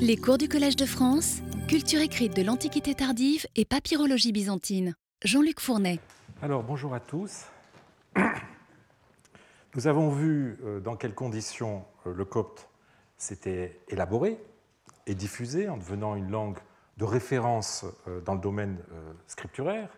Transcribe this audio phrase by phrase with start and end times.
[0.00, 4.94] Les cours du Collège de France, culture écrite de l'Antiquité tardive et papyrologie byzantine.
[5.24, 5.98] Jean-Luc Fournet.
[6.42, 7.46] Alors, bonjour à tous.
[9.74, 12.68] Nous avons vu euh, dans quelles conditions euh, le copte
[13.16, 14.38] s'était élaboré
[15.06, 16.58] et diffusé en devenant une langue
[16.98, 18.76] de référence euh, dans le domaine
[19.26, 19.88] scripturaire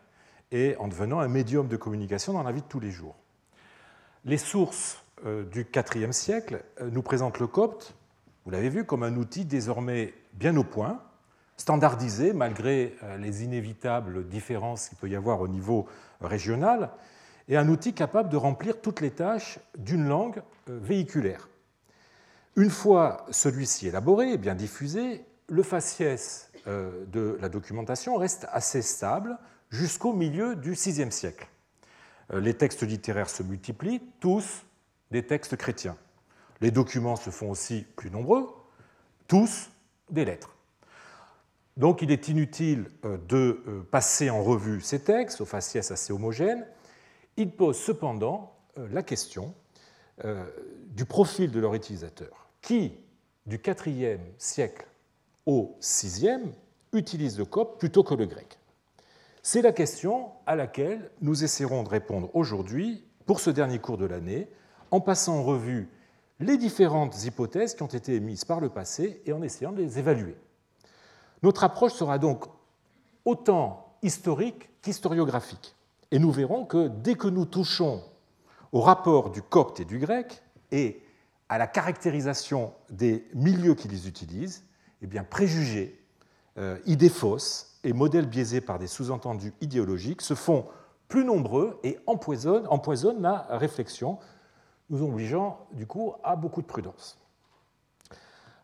[0.53, 3.17] et en devenant un médium de communication dans la vie de tous les jours.
[4.25, 5.03] Les sources
[5.51, 6.63] du IVe siècle
[6.93, 7.97] nous présentent le copte,
[8.47, 11.03] vous l'avez vu, comme un outil désormais bien au point,
[11.59, 15.87] standardisé malgré les inévitables différences qu'il peut y avoir au niveau
[16.21, 16.91] régional,
[17.49, 21.49] et un outil capable de remplir toutes les tâches d'une langue euh, véhiculaire.
[22.57, 28.83] Une fois celui-ci élaboré et bien diffusé, le faciès euh, de la documentation reste assez
[28.83, 29.39] stable
[29.71, 31.49] jusqu'au milieu du VIe siècle.
[32.33, 34.65] Euh, les textes littéraires se multiplient, tous
[35.11, 35.97] des textes chrétiens.
[36.61, 38.49] Les documents se font aussi plus nombreux,
[39.29, 39.71] tous
[40.11, 40.57] des lettres.
[41.77, 42.91] Donc il est inutile
[43.29, 46.67] de passer en revue ces textes au faciès assez homogène
[47.37, 49.55] il pose cependant euh, la question
[50.25, 50.45] euh,
[50.89, 52.93] du profil de leur utilisateur, qui,
[53.45, 54.87] du IVe siècle
[55.45, 56.53] au VIe,
[56.93, 58.59] utilise le copte plutôt que le grec.
[59.43, 64.07] C'est la question à laquelle nous essaierons de répondre aujourd'hui pour ce dernier cours de
[64.07, 64.49] l'année,
[64.91, 65.89] en passant en revue
[66.41, 69.99] les différentes hypothèses qui ont été émises par le passé et en essayant de les
[69.99, 70.37] évaluer.
[71.43, 72.45] Notre approche sera donc
[73.25, 75.75] autant historique qu'historiographique.
[76.11, 78.03] Et nous verrons que dès que nous touchons
[78.73, 81.03] au rapport du copte et du grec et
[81.49, 84.65] à la caractérisation des milieux qui les utilisent,
[85.03, 86.01] eh bien, préjugés,
[86.59, 90.67] euh, idées fausses et modèles biaisés par des sous-entendus idéologiques se font
[91.09, 94.19] plus nombreux et empoisonnent, empoisonnent la réflexion,
[94.91, 97.19] nous obligeant du coup à beaucoup de prudence.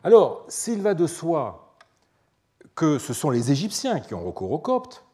[0.03, 1.75] Alors, s'il va de soi
[2.75, 5.05] que ce sont les Égyptiens qui ont recours au copte,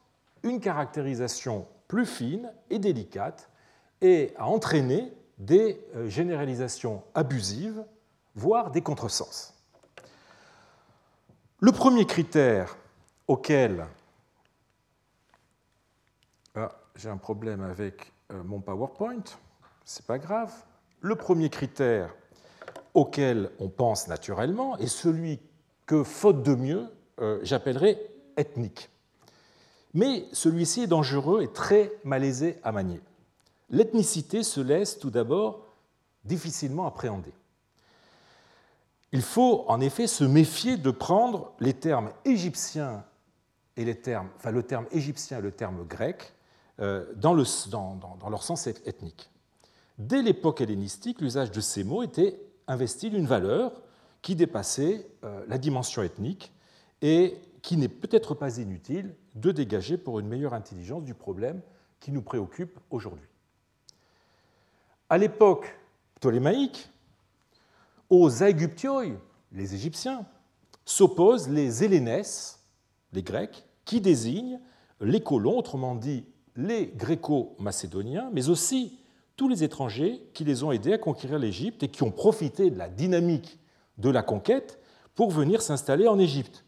[0.44, 3.50] une caractérisation plus fine et délicate
[4.02, 7.84] et à entraîner des euh, généralisations abusives,
[8.36, 9.54] voire des contresens.
[11.60, 12.78] Le premier critère
[13.28, 13.86] auquel...
[16.56, 19.24] Ah, j'ai un problème avec euh, mon PowerPoint,
[19.86, 20.54] c'est pas grave.
[21.02, 22.14] Le premier critère
[22.94, 25.40] auquel on pense naturellement est celui
[25.86, 26.88] que, faute de mieux,
[27.22, 28.00] euh, j'appellerais
[28.36, 28.90] ethnique.
[29.94, 33.02] Mais celui-ci est dangereux et très malaisé à manier.
[33.70, 35.66] L'ethnicité se laisse tout d'abord
[36.26, 37.34] difficilement appréhender.
[39.12, 43.04] Il faut en effet se méfier de prendre les termes égyptiens
[43.78, 46.34] et les termes, enfin le terme égyptien le terme grec
[46.80, 49.32] euh, dans leur sens ethnique.
[50.00, 53.82] Dès l'époque hellénistique, l'usage de ces mots était investi d'une valeur
[54.22, 56.54] qui dépassait euh, la dimension ethnique
[57.02, 61.62] et qui n'est peut-être pas inutile de dégager pour une meilleure intelligence du problème
[62.00, 63.28] qui nous préoccupe aujourd'hui.
[65.10, 65.78] À l'époque
[66.16, 66.90] ptolémaïque,
[68.10, 69.04] aux Aegyptioi,
[69.52, 70.26] les Égyptiens,
[70.86, 72.60] s'opposent les Hellénès,
[73.12, 74.62] les Grecs, qui désignent
[75.02, 78.98] les colons, autrement dit les gréco-macédoniens, mais aussi
[79.40, 82.78] tous les étrangers qui les ont aidés à conquérir l'Égypte et qui ont profité de
[82.78, 83.58] la dynamique
[83.98, 84.80] de la conquête
[85.16, 86.66] pour venir s'installer en Égypte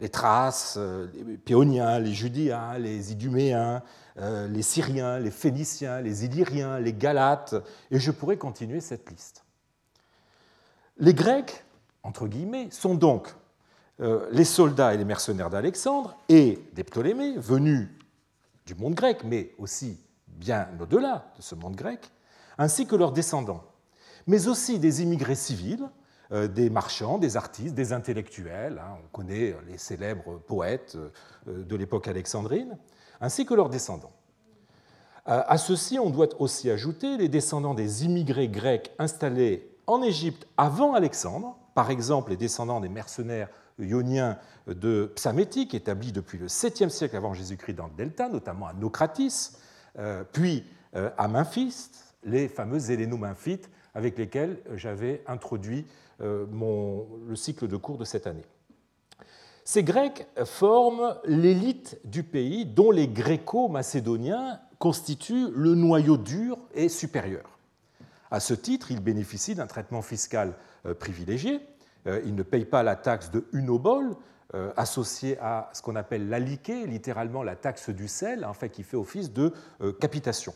[0.00, 3.82] les Thraces, euh, les Péoniens, les Judéens, les Iduméens,
[4.16, 7.56] euh, les Syriens, les Phéniciens, les Illyriens, les Galates,
[7.90, 9.44] et je pourrais continuer cette liste.
[10.96, 11.62] Les Grecs,
[12.02, 13.34] entre guillemets, sont donc
[14.00, 17.90] euh, les soldats et les mercenaires d'Alexandre et des Ptolémées, venus
[18.64, 19.98] du monde grec, mais aussi
[20.34, 22.10] bien au-delà de ce monde grec,
[22.58, 23.64] ainsi que leurs descendants,
[24.26, 25.88] mais aussi des immigrés civils,
[26.32, 31.76] euh, des marchands, des artistes, des intellectuels, hein, on connaît les célèbres poètes euh, de
[31.76, 32.78] l'époque alexandrine,
[33.20, 34.12] ainsi que leurs descendants.
[35.28, 40.46] Euh, à ceci, on doit aussi ajouter les descendants des immigrés grecs installés en Égypte
[40.56, 46.88] avant Alexandre, par exemple les descendants des mercenaires ioniens de Psamétique, établis depuis le 7e
[46.88, 49.56] siècle avant Jésus-Christ dans le Delta, notamment à Nocratis,
[50.32, 50.64] puis
[50.94, 51.90] à Memphis,
[52.24, 55.86] les fameux Héléno-Memphites avec lesquels j'avais introduit
[56.20, 58.44] euh, mon, le cycle de cours de cette année.
[59.64, 67.58] Ces Grecs forment l'élite du pays dont les Gréco-Macédoniens constituent le noyau dur et supérieur.
[68.30, 70.54] À ce titre, ils bénéficient d'un traitement fiscal
[70.86, 71.60] euh, privilégié.
[72.06, 74.16] Euh, ils ne payent pas la taxe de unobol,
[74.76, 78.96] associée à ce qu'on appelle l'aliqué, littéralement la taxe du sel, en fait, qui fait
[78.96, 79.52] office de
[80.00, 80.54] capitation.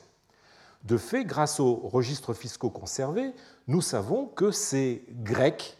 [0.84, 3.32] De fait, grâce aux registres fiscaux conservés,
[3.66, 5.76] nous savons que ces Grecs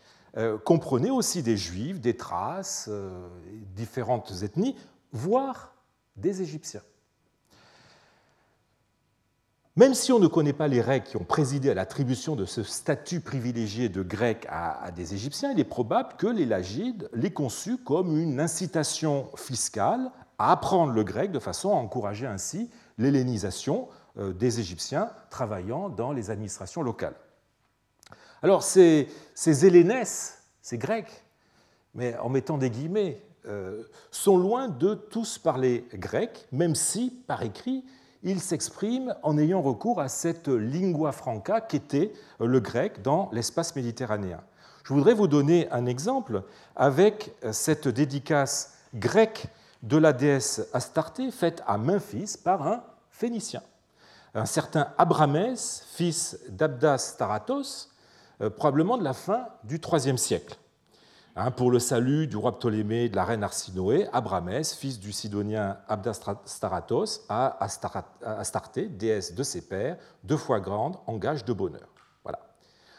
[0.65, 2.91] comprenait aussi des juifs, des thraces,
[3.77, 4.77] différentes ethnies,
[5.13, 5.75] voire
[6.17, 6.83] des Égyptiens.
[9.79, 12.65] Même si on ne connaît pas les règles qui ont présidé à l'attribution de ce
[12.65, 17.77] statut privilégié de grec à, des Égyptiens, il est probable que les Lagides l'aient conçu
[17.77, 23.87] comme une incitation fiscale à apprendre le grec de façon à encourager ainsi l'hellénisation
[24.19, 27.15] euh, des Égyptiens travaillant dans les administrations locales.
[28.43, 29.55] Alors ces, ces
[30.61, 31.25] ces Grecs,
[31.95, 37.45] mais en mettant des guillemets, euh, sont loin de tous parler grec, même si, par
[37.45, 37.85] écrit,
[38.23, 44.41] il s'exprime en ayant recours à cette lingua franca qu'était le grec dans l'espace méditerranéen.
[44.85, 46.43] Je voudrais vous donner un exemple
[46.75, 49.49] avec cette dédicace grecque
[49.83, 53.63] de la déesse Astarté faite à Memphis par un Phénicien,
[54.35, 57.91] un certain Abramès, fils d'Abdas Taratos,
[58.41, 60.57] euh, probablement de la fin du IIIe siècle.
[61.41, 65.13] Hein, pour le salut du roi Ptolémée et de la reine Arsinoé, Abramès, fils du
[65.13, 71.87] Sidonien Abdastaratos, à Astarté, déesse de ses pères, deux fois grande, en gage de bonheur.
[72.25, 72.41] Voilà.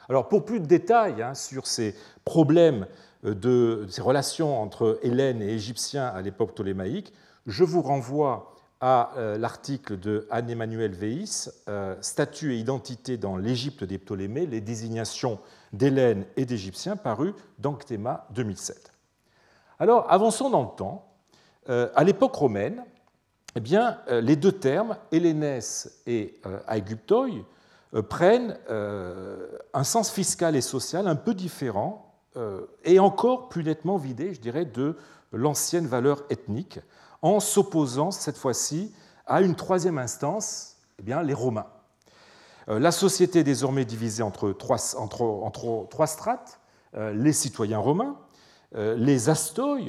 [0.07, 1.93] Alors, pour plus de détails hein, sur ces
[2.23, 2.87] problèmes
[3.25, 7.11] euh, de ces relations entre Hélènes et Égyptiens à l'époque ptolémaïque,
[7.45, 13.83] je vous renvoie à euh, l'article de Anne-Emmanuel Weiss, euh, Statut et identité dans l'Égypte
[13.83, 15.39] des Ptolémées, les désignations
[15.73, 18.93] d'Hélène et d'Égyptiens, paru dans Cthéma 2007.
[19.79, 21.05] Alors, avançons dans le temps.
[21.69, 22.83] Euh, à l'époque romaine,
[23.55, 27.27] eh bien, les deux termes, Hélénès et Aegyptoi,
[28.07, 32.13] prennent un sens fiscal et social un peu différent
[32.83, 34.95] et encore plus nettement vidé, je dirais, de
[35.31, 36.79] l'ancienne valeur ethnique
[37.21, 38.93] en s'opposant cette fois-ci
[39.25, 41.67] à une troisième instance, eh bien, les Romains.
[42.69, 44.77] Euh, la société est désormais divisée entre trois,
[46.07, 46.59] strates,
[46.95, 48.17] euh, les citoyens romains,
[48.75, 49.79] euh, les astoi,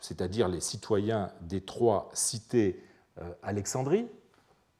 [0.00, 2.82] c'est-à-dire les citoyens des trois cités
[3.42, 4.08] Alexandrie,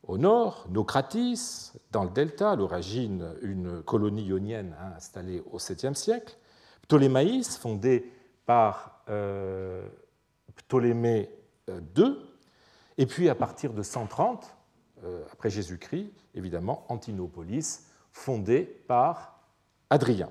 [0.05, 5.95] au nord, Nocratis, dans le delta, à l'origine une colonie ionienne hein, installée au 7e
[5.95, 6.37] siècle,
[6.81, 8.11] Ptolémaïs, fondé
[8.47, 9.05] par
[10.57, 11.31] Ptolémée
[11.69, 12.17] II,
[12.99, 14.62] et puis à partir de 130, euh,
[15.33, 19.41] après Jésus-Christ, évidemment, Antinopolis, fondée par
[19.91, 20.29] Adrien.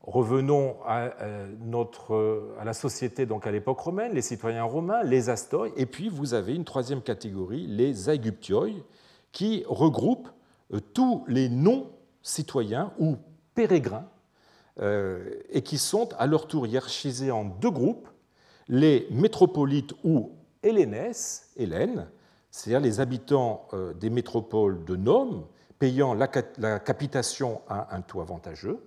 [0.00, 5.30] Revenons à, euh, notre, à la société donc à l'époque romaine, les citoyens romains, les
[5.30, 8.68] astoi, et puis vous avez une troisième catégorie, les aegyptioi,
[9.30, 10.30] qui regroupent
[10.92, 13.16] tous les non-citoyens ou
[13.54, 14.08] pérégrins
[14.80, 18.08] et qui sont à leur tour hiérarchisés en deux groupes
[18.68, 20.32] les métropolites ou
[20.62, 22.08] Hélénès, Hélène,
[22.52, 25.46] c'est-à-dire les habitants euh, des métropoles de Nome,
[25.78, 28.78] payant la capitation à un taux avantageux,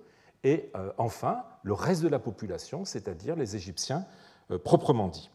[0.44, 4.06] et euh, enfin le reste de la population, c'est-à-dire les Égyptiens
[4.50, 5.30] euh, proprement dit.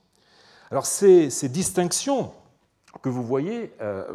[0.72, 2.34] Alors ces, distinctions
[3.02, 4.06] que vous voyez à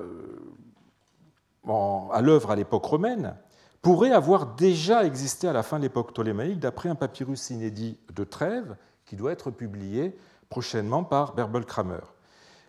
[2.22, 3.36] l'œuvre à l'époque romaine
[3.82, 8.24] pourraient avoir déjà existé à la fin de l'époque ptolémaïque d'après un papyrus inédit de
[8.24, 10.16] Trèves qui doit être publié
[10.48, 12.00] prochainement par Berbel Kramer.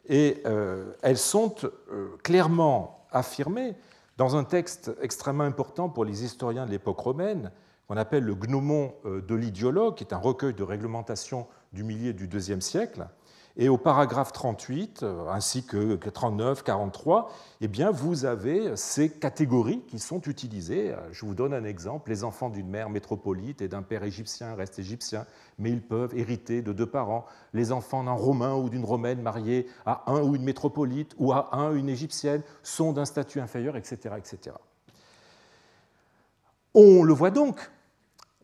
[0.08, 3.76] Et euh, elles sont euh, clairement affirmées
[4.18, 7.52] dans un texte extrêmement important pour les historiens de l'époque romaine,
[7.88, 12.14] qu'on appelle le Gnomon euh, de l'idiologue, qui est un recueil de réglementation du milieu
[12.14, 13.08] du IIe siècle,
[13.60, 19.82] et au paragraphe 38, euh, ainsi que 39, 43, eh bien, vous avez ces catégories
[19.88, 20.96] qui sont utilisées.
[21.12, 22.12] Je vous donne un exemple.
[22.12, 25.26] Les enfants d'une mère métropolite et d'un père égyptien restent égyptiens,
[25.58, 27.26] mais ils peuvent hériter de deux parents.
[27.54, 31.50] Les enfants d'un romain ou d'une romaine mariés à un ou une métropolite ou à
[31.56, 34.56] un ou une égyptienne sont d'un statut inférieur, etc., etc.
[36.76, 37.72] On le voit donc,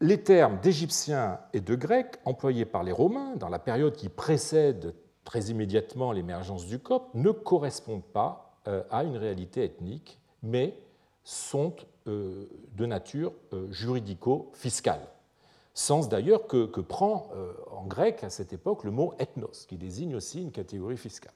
[0.01, 4.96] les termes d'égyptien et de grec employés par les Romains dans la période qui précède
[5.24, 10.77] très immédiatement l'émergence du COP, ne correspondent pas euh, à une réalité ethnique, mais
[11.24, 11.75] sont
[12.08, 15.01] euh, de nature euh, juridico-fiscale.
[15.74, 17.32] Sens d'ailleurs que, prend
[17.72, 21.34] en grec à cette époque le mot ethnos, qui désigne aussi une catégorie fiscale.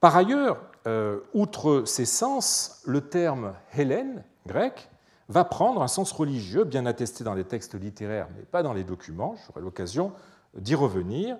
[0.00, 0.58] Par ailleurs,
[1.34, 4.88] outre ces sens, le terme Hélène, grec,
[5.28, 8.84] va prendre un sens religieux bien attesté dans les textes littéraires, mais pas dans les
[8.84, 10.12] documents, j'aurai l'occasion
[10.56, 11.36] d'y revenir,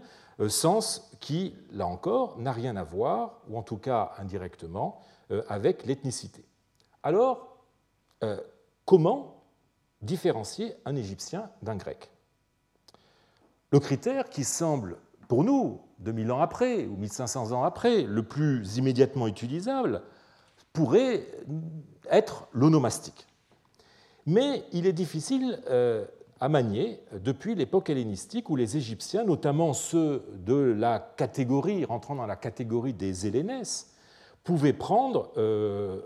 [0.49, 5.01] sens qui, là encore, n'a rien à voir, ou en tout cas indirectement,
[5.31, 6.45] euh, avec l'ethnicité.
[7.03, 7.57] Alors,
[8.23, 8.41] euh,
[8.85, 9.43] comment
[10.03, 12.11] différencier un Égyptien d'un Grec?
[13.71, 14.99] Le critère qui semble,
[15.29, 20.03] pour nous, 2000 ans après ou 1500 ans après, le plus immédiatement utilisable,
[20.73, 21.27] pourrait
[22.11, 23.27] être l'onomastique.
[24.27, 26.05] mais il est difficile euh,
[26.45, 32.27] à manier depuis l'époque hellénistique où les Égyptiens, notamment ceux de la catégorie, rentrant dans
[32.27, 33.91] la catégorie des Hellénès,
[34.43, 36.03] pouvaient prendre euh,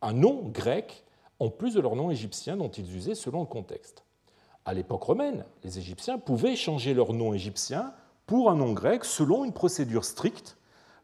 [0.00, 1.04] un nom grec
[1.38, 4.04] en plus de leur nom égyptien dont ils usaient selon le contexte.
[4.64, 7.92] À l'époque romaine, les Égyptiens pouvaient changer leur nom égyptien
[8.24, 10.56] pour un nom grec selon une procédure stricte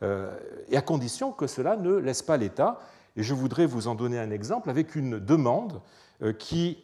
[0.03, 0.35] euh,
[0.71, 2.81] et à condition que cela ne laisse pas l'État.
[3.15, 5.83] Et je voudrais vous en donner un exemple avec une demande
[6.23, 6.79] euh, qui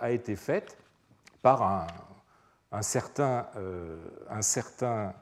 [0.00, 0.76] a été faite
[1.46, 1.86] par
[2.72, 3.46] un, certain,
[4.28, 5.14] un certain,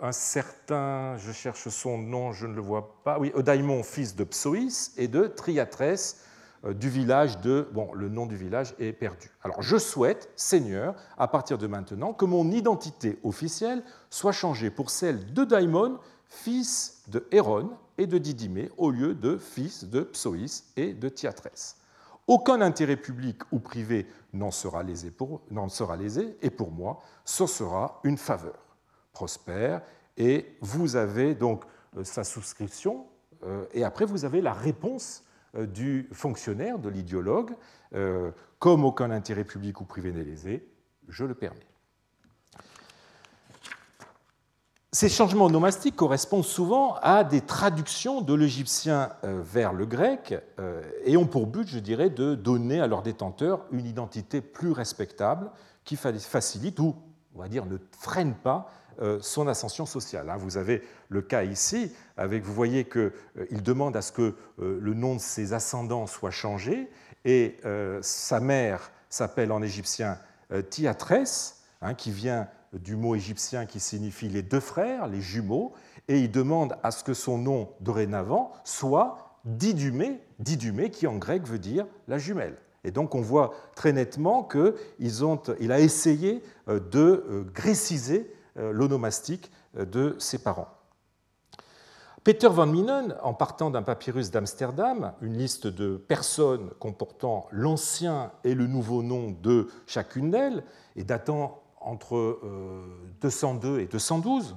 [0.00, 4.24] un certain, je cherche son nom, je ne le vois pas, oui, Odaimon, fils de
[4.24, 6.16] Psoïs, et de Triatrès,
[6.64, 7.68] euh, du village de...
[7.72, 9.30] Bon, le nom du village est perdu.
[9.42, 14.88] Alors, je souhaite, Seigneur, à partir de maintenant, que mon identité officielle soit changée pour
[14.88, 15.98] celle de Daimon,
[16.30, 21.76] fils de Héron et de Didymé, au lieu de fils de Psoïs et de Tiatrès.
[22.26, 28.58] Aucun intérêt public ou privé n'en sera, lésé et pour moi, ce sera une faveur.
[29.12, 29.82] Prospère,
[30.16, 31.64] et vous avez donc
[31.96, 33.06] euh, sa souscription,
[33.44, 37.52] euh, et après vous avez la réponse euh, du fonctionnaire, de l'idéologue,
[38.58, 40.68] comme aucun intérêt public ou privé n'est lésé,
[41.08, 41.75] je le permets.
[44.96, 50.34] Ces changements nomastiques correspondent souvent à des traductions de l'égyptien euh, vers le grec
[51.04, 55.50] et ont pour but, je dirais, de donner à leurs détenteurs une identité plus respectable
[55.84, 56.96] qui facilite ou,
[57.34, 58.70] on va dire, ne freine pas
[59.02, 60.30] euh, son ascension sociale.
[60.30, 60.38] Hein.
[60.38, 64.78] Vous avez le cas ici, avec, vous voyez qu'il euh, demande à ce que euh,
[64.80, 66.88] le nom de ses ascendants soit changé,
[67.26, 67.56] et
[68.02, 70.16] sa mère s'appelle en égyptien
[70.70, 75.72] Tiatrès, hein, qui vient du mot égyptien qui signifie les deux frères, les jumeaux,
[76.08, 81.46] et il demande à ce que son nom dorénavant soit Didumé, Didumé qui en grec
[81.46, 82.56] veut dire la jumelle.
[82.84, 90.16] Et donc on voit très nettement qu'il a essayé de gréciser euh, l'onomastique euh, de
[90.18, 90.68] ses parents.
[92.24, 98.54] Peter van Minen, en partant d'un papyrus d'Amsterdam, une liste de personnes comportant l'ancien et
[98.54, 100.64] le nouveau nom de chacune d'elles,
[100.96, 102.38] et datant entre
[103.20, 104.56] 202 euh, et 212,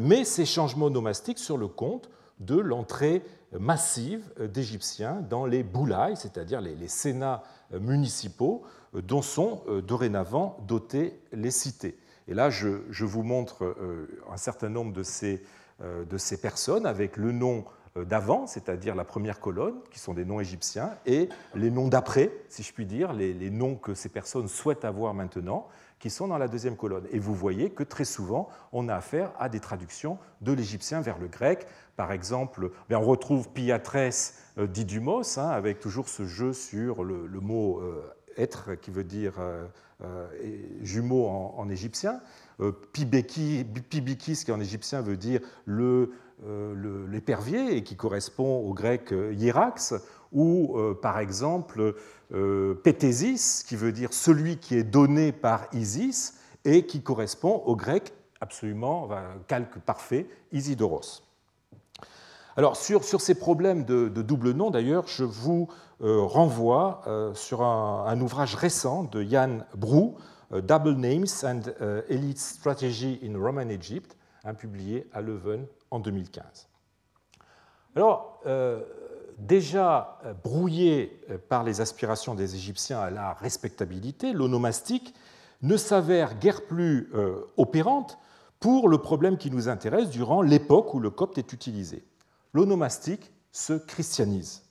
[0.00, 3.22] met ces changements onomastiques sur le compte de l'entrée
[3.58, 7.42] massive d'Égyptiens dans les boulaïs, c'est-à-dire les, sénats
[7.72, 8.62] municipaux,
[8.94, 11.98] dont sont dorénavant dotées les cités.
[12.28, 15.42] Et là, je, vous montre euh, un certain nombre de ces,
[15.80, 16.04] euh,
[16.40, 17.64] personnes avec le nom
[17.96, 22.32] euh, d'avant, c'est-à-dire la première colonne, qui sont des noms égyptiens, et les noms d'après,
[22.48, 25.66] si je puis dire, les, noms que ces personnes souhaitent avoir maintenant,
[26.02, 27.06] qui sont dans la deuxième colonne.
[27.12, 31.18] Et vous voyez que très souvent, on a affaire à des traductions de l'égyptien vers
[31.18, 31.66] le grec.
[31.96, 34.10] Par exemple, ben, on retrouve Piatrès
[34.58, 37.80] d'Idumos, hein, avec toujours ce jeu sur le, mot
[38.36, 39.40] être, qui veut dire
[40.04, 40.26] euh,
[40.82, 42.20] jumeaux en, égyptien.
[42.60, 49.94] Euh, Pibikis, qui en égyptien veut dire euh, l'épervier et qui correspond au grec hierax,
[50.32, 51.94] ou par exemple
[52.82, 58.14] Pétésis, qui veut dire celui qui est donné par Isis et qui correspond au grec
[58.40, 59.08] absolument,
[59.46, 61.22] calque parfait, Isidoros.
[62.56, 65.68] Alors sur, sur ces problèmes de, double nom, d'ailleurs, je vous
[66.02, 70.16] euh, renvoie euh, sur un, ouvrage récent de Jan Brou,
[70.52, 71.60] euh, Double Names and
[72.08, 76.68] Elite Strategy in Roman Egypt, hein, publié à Leuven en 2015.
[77.94, 78.40] Alors,
[79.38, 85.14] déjà brouillé par les aspirations des Égyptiens à la respectabilité, l'onomastique
[85.62, 87.10] ne s'avère guère plus
[87.56, 88.18] opérante
[88.60, 92.04] pour le problème qui nous intéresse durant l'époque où le copte est utilisé
[92.52, 94.62] l'onomastique se christianise.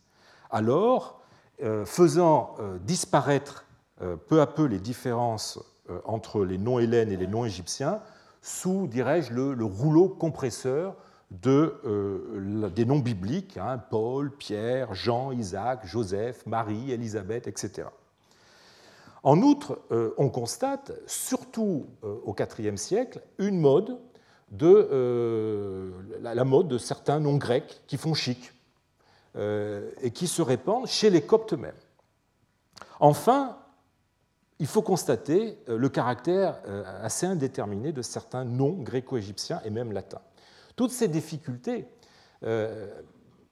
[0.49, 1.21] Alors,
[1.63, 3.65] euh, faisant euh, disparaître
[4.01, 5.59] euh, peu à peu les différences
[6.05, 7.99] entre les noms hélènes et les noms égyptiens,
[8.41, 10.95] sous, dirais-je, le, rouleau compresseur
[11.31, 17.87] de, des noms bibliques, hein, Paul, Pierre, Jean, Isaac, Joseph, Marie, Élisabeth, etc.
[19.23, 19.79] En outre,
[20.17, 23.97] on constate, surtout au IVe siècle, une mode
[24.51, 28.51] de euh, la, mode de certains noms grecs qui font chic
[29.37, 31.73] euh, et qui se répandent chez les Coptes eux-mêmes.
[32.99, 33.57] Enfin,
[34.59, 36.61] il faut constater euh, le caractère
[37.01, 40.21] assez indéterminé de certains noms gréco-égyptiens et même latins.
[40.75, 41.87] Toutes ces difficultés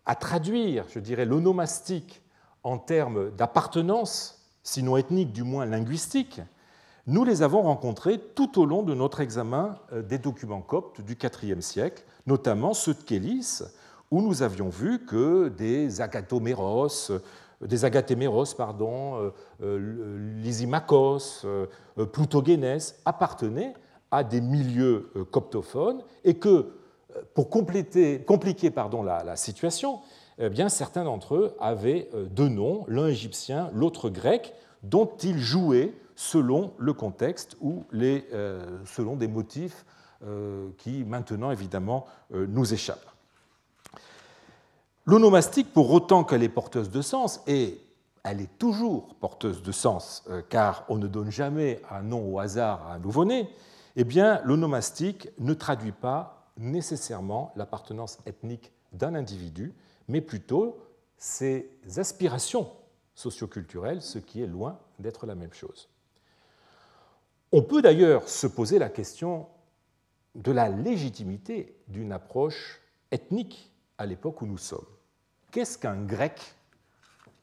[0.10, 2.24] à traduire, je dirais, l'onomastique
[2.64, 6.42] en termes d'appartenance, sinon ethnique, du moins linguistique,
[7.06, 11.16] nous les avons rencontrés tout au long de notre examen euh, des documents coptes du
[11.44, 13.62] IVe siècle, notamment ceux de Kélis,
[14.10, 17.12] où nous avions vu que des agatoméros,
[17.62, 21.46] des agatéméros, pardon, lysimachos,
[22.12, 23.76] plutogénès appartenaient
[24.10, 26.72] à des milieux coptophones et que,
[27.34, 28.24] pour compliquer
[29.04, 30.00] la, situation,
[30.38, 35.94] eh bien, certains d'entre eux avaient deux noms, l'un égyptien, l'autre grec, dont ils jouaient
[36.16, 38.26] selon le contexte ou les,
[38.86, 39.86] selon des motifs
[40.26, 43.06] euh, qui maintenant évidemment euh, nous échappe.
[45.06, 47.80] L'onomastique, pour autant qu'elle est porteuse de sens, et
[48.26, 52.38] elle est toujours porteuse de sens, euh, car on ne donne jamais un nom au
[52.40, 53.50] hasard à un nouveau-né,
[53.96, 59.74] eh bien, l'onomastique ne traduit pas nécessairement l'appartenance ethnique d'un individu,
[60.08, 60.78] mais plutôt
[61.18, 62.72] ses aspirations
[63.16, 65.90] socioculturelles, ce qui est loin d'être la même chose.
[67.52, 69.48] On peut d'ailleurs se poser la question
[70.36, 74.86] de la légitimité d'une approche ethnique à l'époque où nous sommes.
[75.52, 76.56] Qu'est-ce qu'un grec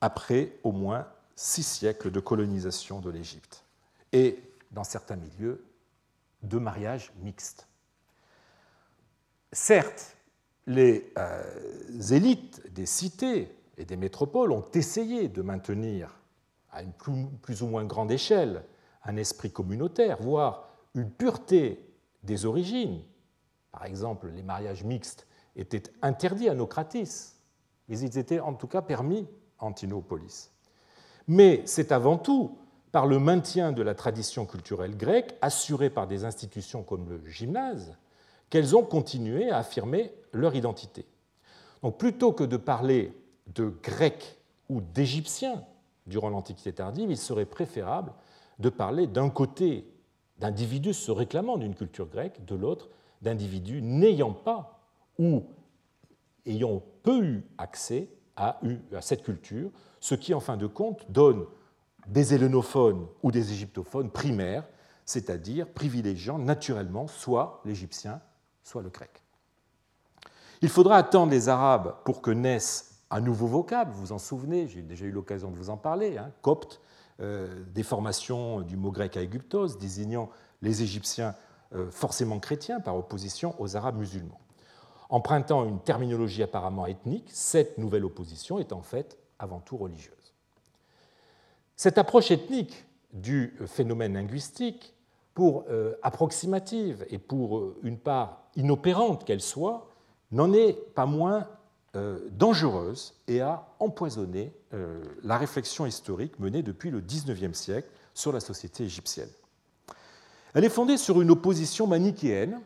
[0.01, 3.65] après au moins six siècles de colonisation de l'Égypte
[4.13, 4.39] et,
[4.71, 5.65] dans certains milieux,
[6.43, 7.67] de mariage mixte?
[9.53, 10.17] Certes,
[10.67, 16.21] les euh, élites des cités et des métropoles ont essayé de maintenir
[16.71, 16.93] à une
[17.41, 18.65] plus ou moins grande échelle
[19.05, 23.03] un esprit communautaire, voire une pureté des origines.
[23.71, 27.35] Par exemple, les mariages mixtes étaient interdits à Nocratis,
[27.89, 30.51] mais ils étaient en tout cas permis à Antinopolis.
[31.29, 32.59] Mais c'est avant tout
[32.93, 37.97] par le maintien de la tradition culturelle grecque, assurée par des institutions comme le gymnase,
[38.51, 41.07] qu'elles ont continué à affirmer leur identité.
[41.83, 43.13] Donc plutôt que de parler
[43.55, 44.39] de Grecs
[44.69, 45.65] ou d'Égyptiens
[46.07, 48.13] durant l'Antiquité tardive, il serait préférable
[48.59, 49.87] de parler d'un côté
[50.39, 52.89] d'individus se réclamant d'une culture grecque, de l'autre
[53.23, 54.81] d'individus n'ayant pas
[55.19, 55.45] ou
[56.45, 58.61] ayant peu eu accès à,
[59.01, 61.47] cette culture, ce qui en fin de compte donne
[62.07, 64.69] des hellénophones ou des égyptophones primaires,
[65.07, 68.21] c'est-à-dire privilégiant naturellement soit l'égyptien,
[68.67, 69.23] soit le grec.
[70.61, 74.67] Il faudra attendre les Arabes pour que naisse un nouveau vocable, vous vous en souvenez,
[74.67, 76.81] j'ai déjà eu l'occasion de vous en parler, hein, copte,
[77.21, 80.31] euh, des formations du mot grec à Égyptos, désignant
[80.63, 81.37] les Égyptiens
[81.75, 84.41] euh, forcément chrétiens par opposition aux Arabes musulmans.
[85.11, 90.35] Empruntant une terminologie apparemment ethnique, cette nouvelle opposition est en fait avant tout religieuse.
[91.77, 94.96] Cette approche ethnique du phénomène linguistique,
[95.37, 99.87] pour euh, approximative et pour une part inopérante qu'elle soit,
[100.33, 101.47] n'en est pas moins
[101.95, 108.33] euh, dangereuse et a empoisonné euh, la réflexion historique menée depuis le XIXe siècle sur
[108.33, 109.29] la société égyptienne.
[110.55, 112.59] Elle est fondée sur une opposition manichéenne,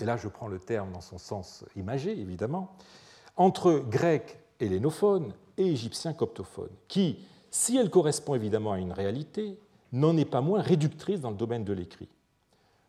[0.00, 2.76] et là je prends le terme dans son sens imagé évidemment,
[3.36, 9.60] entre grecs hellénophones et égyptiens coptophones, qui, si elle correspond évidemment à une réalité,
[9.92, 12.08] n'en est pas moins réductrice dans le domaine de l'écrit.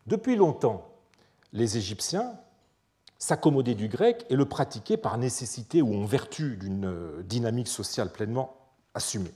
[0.06, 0.88] Depuis longtemps,
[1.52, 2.32] les Égyptiens
[3.18, 8.54] s'accommoder du grec et le pratiquer par nécessité ou en vertu d'une dynamique sociale pleinement
[8.94, 9.34] assumée.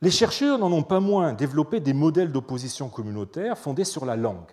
[0.00, 4.52] Les chercheurs n'en ont pas moins développé des modèles d'opposition communautaire fondés sur la langue.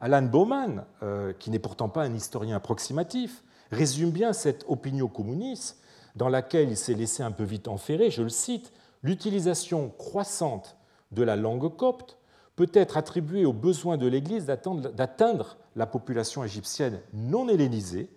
[0.00, 5.78] Alan Bowman, euh, qui n'est pourtant pas un historien approximatif, résume bien cette opinion communiste
[6.16, 10.76] dans laquelle il s'est laissé un peu vite enferrer, je le cite, l'utilisation croissante
[11.10, 12.18] de la langue copte
[12.56, 18.10] peut être attribuée au besoin de l'Église d'atteindre la population égyptienne non hellénisée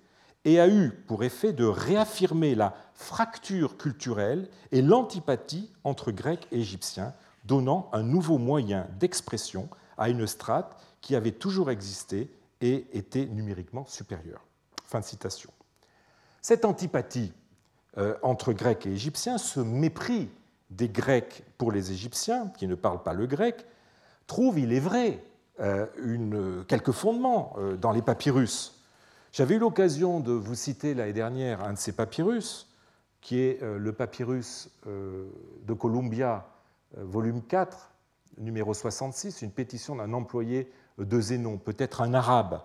[0.44, 6.60] et a eu pour effet de réaffirmer la fracture culturelle et l'antipathie entre Grecs et
[6.60, 7.14] Égyptiens,
[7.46, 12.30] donnant un nouveau moyen d'expression à une strate qui avait toujours existé
[12.62, 14.46] et était numériquement supérieure.
[14.86, 15.50] Fin de citation.
[16.42, 17.34] Cette antipathie
[17.98, 20.30] euh, entre Grecs et Égyptiens, ce mépris
[20.76, 23.66] des Grecs pour les Égyptiens, qui ne parlent pas le grec,
[24.28, 25.24] trouve, il est vrai,
[25.62, 28.82] euh, quelques fondements euh, dans les papyrus.
[29.32, 32.68] J'avais eu l'occasion de vous citer l'année dernière un de ces papyrus,
[33.22, 36.46] qui est euh, le papyrus de Columbia,
[36.98, 37.92] volume 4,
[38.38, 42.62] numéro 66, une pétition d'un employé de Zénon, peut-être un arabe,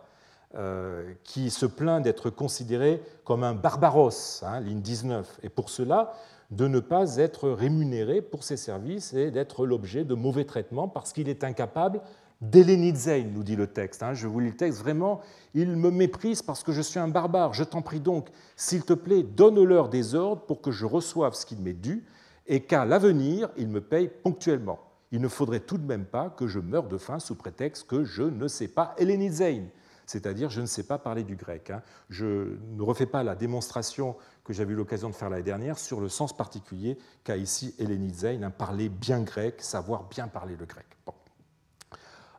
[1.22, 6.12] qui se plaint d'être considéré comme un barbaros, hein, ligne 19, et pour cela
[6.50, 11.12] de ne pas être rémunéré pour ses services et d'être l'objet de mauvais traitements parce
[11.12, 12.00] qu'il est incapable
[12.40, 14.02] d'helléniser, nous dit le texte.
[14.02, 14.14] Hein.
[14.14, 15.20] Je vous lis le texte, vraiment,
[15.54, 17.52] il me méprise parce que je suis un barbare.
[17.52, 21.44] Je t'en prie donc, s'il te plaît, donne-leur des ordres pour que je reçoive ce
[21.44, 22.04] qu'il m'est dû
[22.46, 24.80] et qu'à l'avenir, il me paye ponctuellement.
[25.12, 28.04] Il ne faudrait tout de même pas que je meure de faim sous prétexte que
[28.04, 29.62] je ne sais pas helléniser.
[30.10, 31.70] C'est-à-dire je ne sais pas parler du grec.
[31.70, 31.82] Hein.
[32.08, 36.00] Je ne refais pas la démonstration que j'avais eu l'occasion de faire l'année dernière sur
[36.00, 40.66] le sens particulier qu'a ici Hélène Zeyn, hein, parler bien grec, savoir bien parler le
[40.66, 40.86] grec.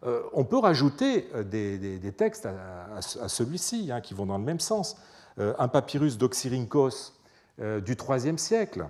[0.03, 4.59] Euh, on peut rajouter euh, des, textes à, celui-ci hein, qui vont dans le même
[4.59, 4.97] sens.
[5.39, 7.13] Euh, un papyrus d'Oxyrhynchos
[7.57, 8.87] du IIIe siècle,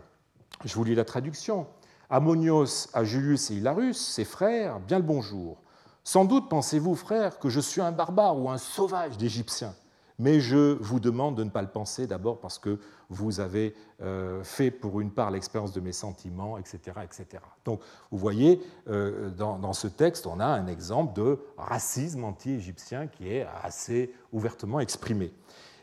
[0.64, 1.68] je vous lis la traduction.
[2.10, 5.62] Ammonios à Julius et Hilarus, ses frères, bien le bonjour.
[6.04, 9.74] Sans doute pensez-vous, frères, que je suis un barbare ou un sauvage d'Égyptiens
[10.22, 14.44] mais je vous demande de ne pas le penser d'abord parce que vous avez euh,
[14.44, 17.00] fait pour une part l'expérience de mes sentiments, etc.
[17.04, 17.44] etc.
[17.66, 23.30] Donc vous voyez, euh, dans, ce texte, on a un exemple de racisme anti-égyptien qui
[23.30, 25.34] est assez ouvertement exprimé.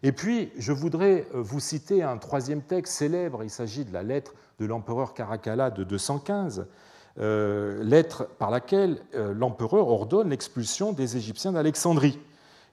[0.04, 4.04] Et puis, je voudrais euh, vous citer un troisième texte célèbre, il s'agit de la
[4.04, 6.68] lettre de l'empereur Caracalla de 215,
[7.18, 12.18] lettre par laquelle l'empereur ordonne l'expulsion des Égyptiens d'Alexandrie.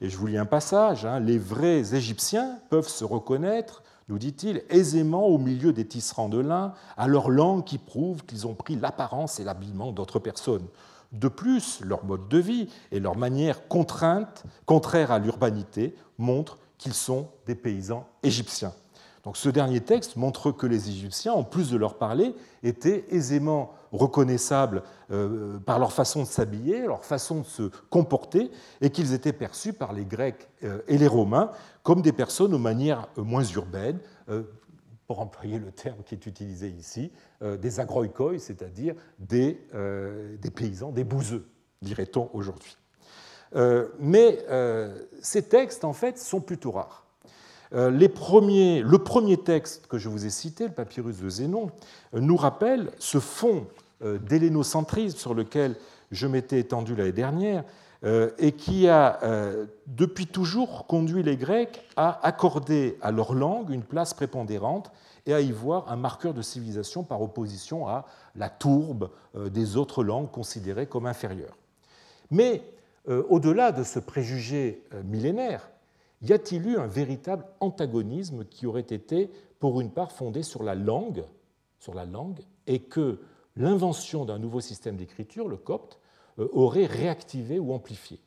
[0.02, 1.20] Et je vous lis un passage, hein.
[1.20, 6.74] les vrais Égyptiens peuvent se reconnaître, nous dit-il, aisément au milieu des tisserands de lin,
[6.98, 10.68] à leur langue qui prouve qu'ils ont pris l'apparence et l'habillement d'autres personnes.
[11.12, 16.94] De plus, leur mode de vie et leur manière contrainte, contraire à l'urbanité, montrent qu'ils
[16.94, 18.74] sont des paysans égyptiens.
[19.26, 23.74] Donc ce dernier texte montre que les Égyptiens, en plus de leur parler, étaient aisément
[23.92, 29.34] reconnaissables euh, par leur façon de s'habiller, leur façon de se comporter, et qu'ils étaient
[29.34, 33.44] perçus par les Grecs euh, et les Romains comme des personnes aux manières euh, moins
[33.44, 34.00] urbaines,
[35.08, 39.62] pour employer le terme qui est utilisé ici, des agroikoi, c'est-à-dire des,
[40.42, 41.48] des, paysans, des bouseux,
[41.84, 42.76] dirait-on aujourd'hui.
[44.00, 44.44] mais
[45.22, 47.05] ces textes, en fait, sont plutôt rares.
[47.74, 51.72] Euh, les premiers, le premier texte que je vous ai cité, le papyrus de Zénon,
[52.14, 53.68] euh, nous rappelle ce fond
[54.04, 55.76] euh, d'hélénocentrisme sur lequel
[56.12, 57.64] je m'étais étendu l'année dernière
[58.38, 59.20] et qui a
[59.88, 64.92] depuis toujours conduit les Grecs à accorder à leur langue une place prépondérante
[65.26, 70.04] et à y voir un marqueur de civilisation par opposition à la tourbe des autres
[70.04, 71.58] langues considérées comme inférieures.
[72.30, 72.62] Mais
[73.08, 75.68] au-delà de ce préjugé millénaire,
[76.28, 80.76] y a-t-il eu un véritable antagonisme qui aurait été, pour une part, fondé sur la
[80.76, 81.24] langue,
[81.80, 83.20] sur la langue, et que
[83.56, 86.00] l'invention d'un nouveau système d'écriture, le copte,
[86.40, 88.20] euh, aurait réactivé ou amplifié?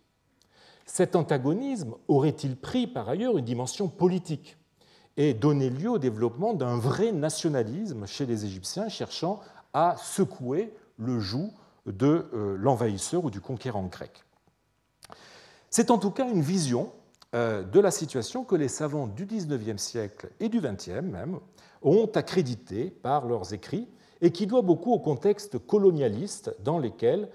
[0.86, 4.56] Cet antagonisme aurait-il pris par ailleurs une dimension politique
[5.18, 9.40] et donné lieu au développement d'un vrai nationalisme chez les Égyptiens cherchant
[9.74, 11.50] à secouer le joug
[11.86, 14.24] de euh, l'envahisseur ou du conquérant grec?
[15.68, 16.90] C'est en tout cas une vision
[17.34, 21.38] de la situation que les savants du XIXe siècle et du XXe même
[21.82, 23.86] ont accrédité par leurs écrits
[24.20, 27.28] et qui doit beaucoup au contexte colonialiste dans, lequel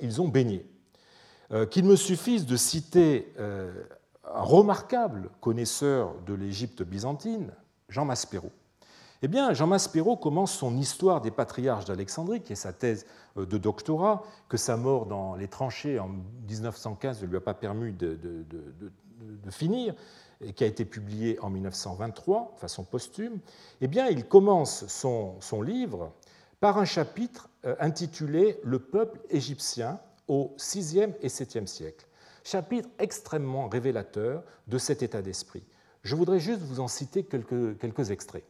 [0.00, 0.66] ils ont baigné.
[1.52, 3.70] Euh, qu'il me suffise de citer euh,
[4.24, 7.52] un remarquable connaisseur de l'Égypte byzantine,
[7.88, 8.50] Jean Maspero,
[9.24, 13.06] eh bien, Jean Maspero commence son histoire des patriarches d'Alexandrie, qui est sa thèse
[13.38, 16.10] euh, de doctorat, que sa mort dans les tranchées en
[16.46, 18.18] 1915 ne lui a pas permis de,
[19.48, 19.94] finir,
[20.42, 23.38] et qui a été publiée en 1923, de façon posthume.
[23.80, 26.12] Eh bien, il commence son, livre
[26.60, 32.06] par un chapitre euh, intitulé Le peuple égyptien au VIe et VIIe siècle.
[32.42, 35.64] Chapitre extrêmement révélateur de cet état d'esprit.
[36.02, 38.44] Je voudrais juste vous en citer quelques extraits.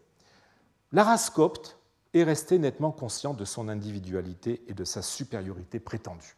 [0.95, 1.77] La race copte
[2.13, 6.37] est restée nettement consciente de son individualité et de sa supériorité prétendue.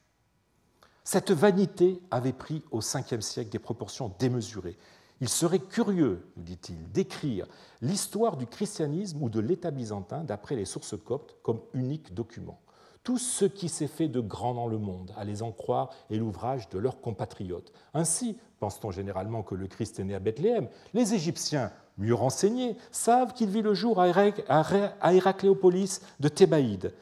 [1.04, 4.78] Cette vanité avait pris au Ve siècle des proportions démesurées.
[5.20, 7.46] Il serait curieux, nous dit-il, d'écrire
[7.82, 12.58] l'histoire du christianisme ou de l'État byzantin d'après les sources coptes comme unique document.
[13.04, 16.16] Tout ce qui s'est fait de grand dans le monde, à les en croire, est
[16.16, 17.74] l'ouvrage de leurs compatriotes.
[17.92, 23.32] Ainsi, pense-t-on généralement que le Christ est né à Bethléem, les Égyptiens mieux renseignés, savent
[23.32, 26.92] qu'il vit le jour à Héracléopolis de Thébaïde.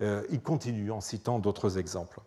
[0.00, 2.20] Euh, il continue en citant d'autres exemples.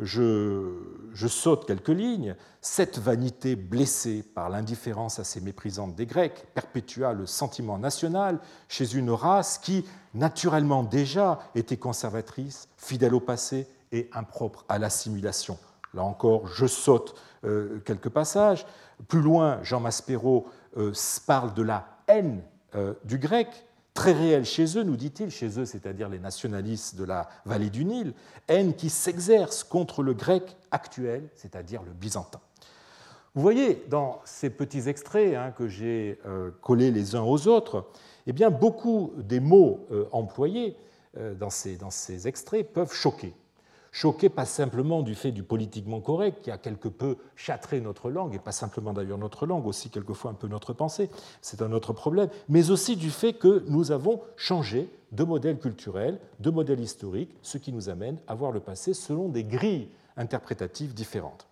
[0.00, 2.34] Je, saute quelques lignes.
[2.60, 9.10] Cette vanité blessée par l'indifférence assez méprisante des Grecs perpétua le sentiment national chez une
[9.10, 15.58] race qui, naturellement déjà, était conservatrice, fidèle au passé et impropre à l'assimilation.
[15.94, 18.66] Là encore, je saute euh, quelques passages.
[19.06, 20.92] Plus loin, Jean Maspero euh,
[21.26, 22.42] parle de la haine
[22.74, 23.48] euh, du grec,
[23.94, 27.84] très réelle chez eux, nous dit-il, chez eux, c'est-à-dire les nationalistes de la vallée du
[27.84, 28.12] Nil,
[28.48, 32.40] haine qui s'exerce contre le grec actuel, c'est-à-dire le byzantin.
[33.34, 36.20] Vous voyez dans ces petits extraits hein, que j'ai
[36.60, 37.88] collés les uns aux autres,
[38.26, 40.76] eh bien, beaucoup des mots employés
[41.16, 43.34] dans ces, dans ces extraits peuvent choquer
[43.94, 48.34] choqués pas simplement du fait du politiquement correct qui a quelque peu châtré notre langue,
[48.34, 51.08] et pas simplement d'ailleurs notre langue, aussi quelquefois un peu notre pensée,
[51.40, 56.18] c'est un autre problème, mais aussi du fait que nous avons changé de modèle culturel,
[56.40, 60.92] de modèle historique, ce qui nous amène à voir le passé selon des grilles interprétatives
[60.92, 61.46] différentes.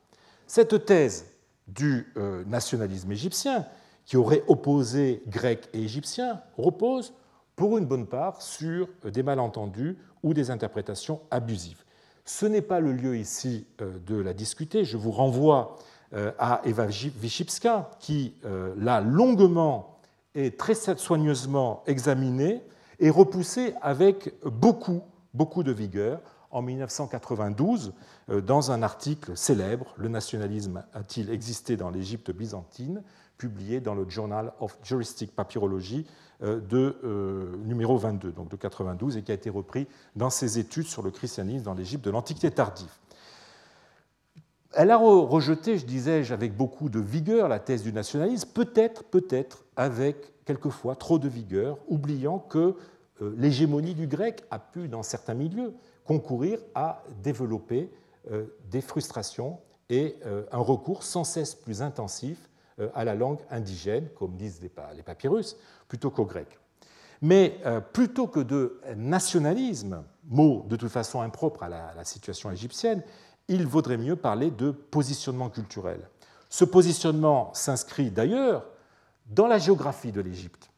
[0.48, 1.26] Cette thèse
[1.68, 3.66] du euh, nationalisme égyptien,
[4.04, 7.14] qui aurait opposé Grecs et Égyptiens, repose
[7.54, 11.84] pour une bonne part sur des malentendus ou des interprétations abusives.
[12.24, 14.84] Ce n'est pas le lieu ici euh, de la discuter.
[14.84, 15.78] Je vous renvoie
[16.14, 18.34] euh, à Eva Wyszybska, qui
[18.76, 19.98] l'a longuement
[20.34, 22.62] et très soigneusement examiné
[23.00, 25.02] et repoussé avec beaucoup,
[25.34, 26.20] beaucoup de vigueur
[26.52, 27.94] en 1992
[28.30, 33.02] euh, dans un article célèbre, Le nationalisme a-t-il existé dans l'Égypte byzantine?
[33.42, 36.06] Publié dans le Journal of Juristic Papyrology
[36.44, 40.60] euh, de euh, numéro 22, donc de 92, et qui a été repris dans ses
[40.60, 42.92] études sur le christianisme dans l'Égypte de l'Antiquité tardive.
[44.74, 49.64] Elle a rejeté, je disais, avec beaucoup de vigueur la thèse du nationalisme, peut-être, peut-être
[49.74, 52.76] avec quelquefois trop de vigueur, oubliant que
[53.20, 55.74] l'hégémonie du grec a pu, dans certains milieux,
[56.04, 57.90] concourir à développer
[58.30, 59.58] euh, des frustrations
[59.90, 62.51] et euh, un recours sans cesse plus intensif euh,
[62.94, 65.56] à la langue indigène, comme disent les papyrus,
[65.88, 66.58] plutôt qu'au grec.
[67.20, 67.60] Mais
[67.92, 73.02] plutôt que de nationalisme, mot de toute façon impropre à la, situation égyptienne,
[73.48, 76.08] il vaudrait mieux parler de positionnement culturel.
[76.48, 78.64] Ce positionnement s'inscrit d'ailleurs
[79.26, 80.70] dans la géographie de l'Égypte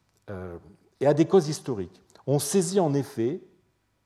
[0.99, 2.01] et à des causes historiques.
[2.27, 3.41] On saisit en effet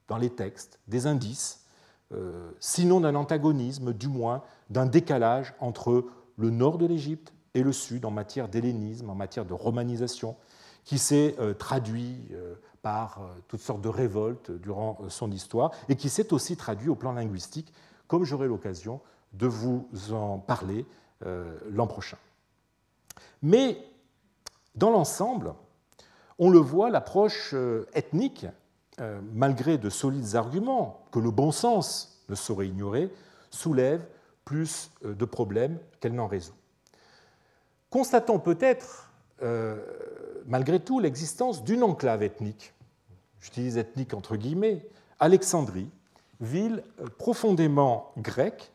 [0.07, 1.65] dans les textes des indices,
[2.11, 6.05] euh, sinon d'un antagonisme, du moins d'un décalage entre
[6.37, 10.35] le nord de l'Égypte et le sud en matière d'hellénisme, en matière de romanisation,
[10.85, 16.07] qui s'est euh, traduit euh, par toutes sortes de révoltes durant son histoire et qui
[16.07, 17.73] s'est aussi traduit au plan linguistique,
[18.07, 19.01] comme j'aurai l'occasion
[19.33, 20.85] de vous en parler
[21.69, 22.17] l'an prochain.
[23.41, 23.83] Mais
[24.75, 25.55] dans l'ensemble,
[26.37, 27.53] on le voit, l'approche
[27.93, 28.45] ethnique
[29.01, 33.09] euh, malgré de solides arguments que le bon sens ne saurait ignorer,
[33.49, 34.05] soulève
[34.43, 36.58] plus euh, de problèmes qu'elle n'en résout.
[37.89, 39.77] Constatons peut-être, euh,
[40.45, 42.73] malgré tout, l'existence d'une enclave ethnique,
[43.39, 44.87] j'utilise ethnique entre guillemets,
[45.19, 45.89] Alexandrie,
[46.39, 46.83] ville
[47.17, 48.71] profondément grecque,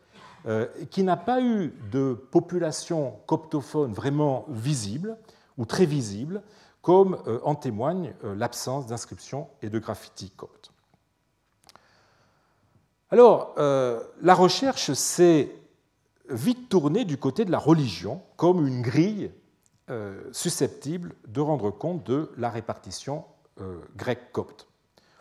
[0.90, 5.16] qui n'a pas eu de population coptophone vraiment visible
[5.56, 6.42] ou très visible,
[6.84, 10.70] comme euh, en témoigne euh, l'absence d'inscriptions et de graffiti coptes.
[13.10, 15.50] Alors, euh, la recherche s'est
[16.28, 19.30] vite tournée du côté de la religion comme une grille
[20.32, 23.24] susceptible de rendre compte de la répartition
[23.96, 24.66] grecque-copte.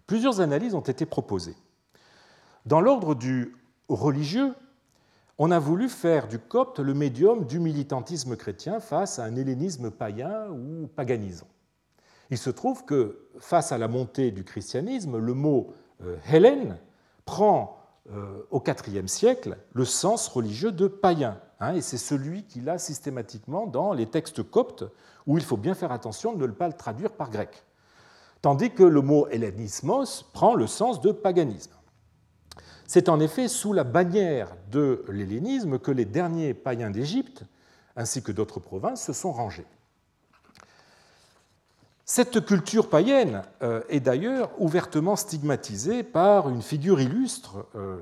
[0.07, 1.55] Plusieurs analyses ont été proposées.
[2.65, 3.55] Dans l'ordre du
[3.89, 4.53] religieux,
[5.37, 9.91] on a voulu faire du copte le médium du militantisme chrétien face à un hellénisme
[9.91, 11.47] païen ou paganisant.
[12.29, 16.77] Il se trouve que face à la montée du christianisme, le mot euh, Hélène
[17.25, 17.77] prend
[18.11, 22.77] euh, au IVe siècle le sens religieux de païen, hein, et c'est celui qu'il a
[22.77, 24.83] systématiquement dans les textes coptes,
[25.25, 27.63] où il faut bien faire attention de ne pas le traduire par grec.
[28.41, 31.71] Tandis que le mot hellénismos prend le sens de paganisme.
[32.87, 37.45] C'est en effet sous la bannière de l'hellénisme que les derniers païens d'Égypte,
[37.95, 39.65] ainsi que d'autres provinces, se sont rangés.
[42.05, 47.97] Cette culture païenne euh, est d'ailleurs ouvertement stigmatisée par une figure illustre euh,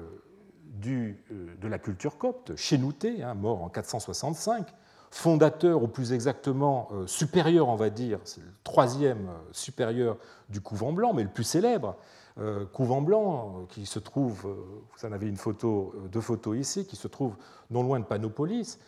[0.87, 1.13] euh,
[1.61, 4.73] de la culture copte, Chénouté, hein, mort en 465,
[5.11, 10.17] fondateur, ou plus exactement supérieur, on va dire, c'est le troisième supérieur
[10.49, 11.97] du couvent blanc, mais le plus célèbre.
[12.71, 17.09] couvent blanc qui se trouve, vous en avez une photo, deux photos ici, qui se
[17.09, 17.35] trouve
[17.71, 18.79] non loin de Panopolis,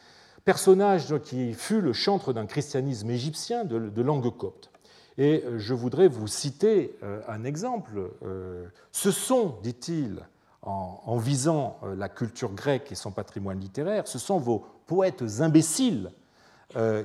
[0.45, 4.72] personnage qui fut le chantre d'un christianisme égyptien de langue copte.
[5.17, 8.11] Et euh, je voudrais vous citer euh, un exemple.
[8.23, 10.19] Euh, ce sont, dit-il,
[10.65, 16.09] en, visant la culture grecque et son patrimoine littéraire, ce sont vos poètes imbéciles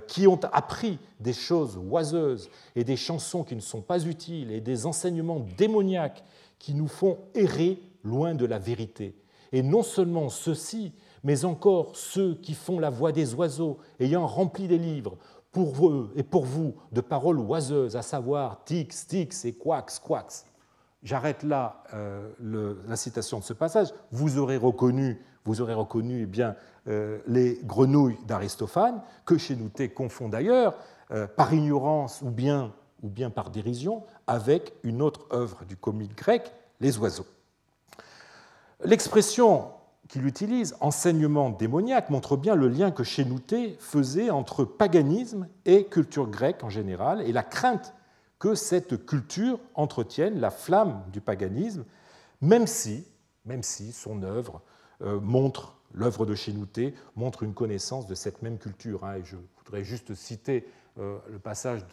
[0.06, 4.60] qui ont appris des choses oiseuses et des chansons qui ne sont pas utiles et
[4.60, 6.22] des enseignements démoniaques
[6.60, 9.16] qui nous font errer loin de la vérité.
[9.50, 10.92] Et non seulement ceux-ci,
[11.24, 15.18] mais encore ceux qui font la voix des oiseaux, ayant rempli des livres,
[15.58, 20.44] pour vous et pour vous de paroles oiseuses, à savoir tix, tix et quax, quax.
[21.02, 22.30] J'arrête là euh,
[22.86, 23.88] la citation de ce passage.
[24.12, 26.54] Vous aurez reconnu, vous aurez reconnu eh bien,
[26.86, 30.76] euh, les grenouilles d'Aristophane, que chez nous confond d'ailleurs,
[31.10, 36.16] euh, par ignorance ou bien, ou bien par dérision, avec une autre œuvre du comique
[36.16, 37.26] grec, Les oiseaux.
[38.84, 39.72] L'expression
[40.08, 46.26] qu'il utilise, enseignement démoniaque, montre bien le lien que Chénouté faisait entre paganisme et culture
[46.26, 47.94] grecque en général, et la crainte
[48.38, 51.84] que cette culture entretienne la flamme du paganisme,
[52.40, 53.04] même si,
[53.44, 54.62] même si son œuvre
[55.02, 59.04] euh, montre, l'œuvre de Chénouté montre une connaissance de cette même culture.
[59.04, 59.16] Hein.
[59.16, 60.66] et je voudrais juste citer
[60.98, 61.86] euh, le passage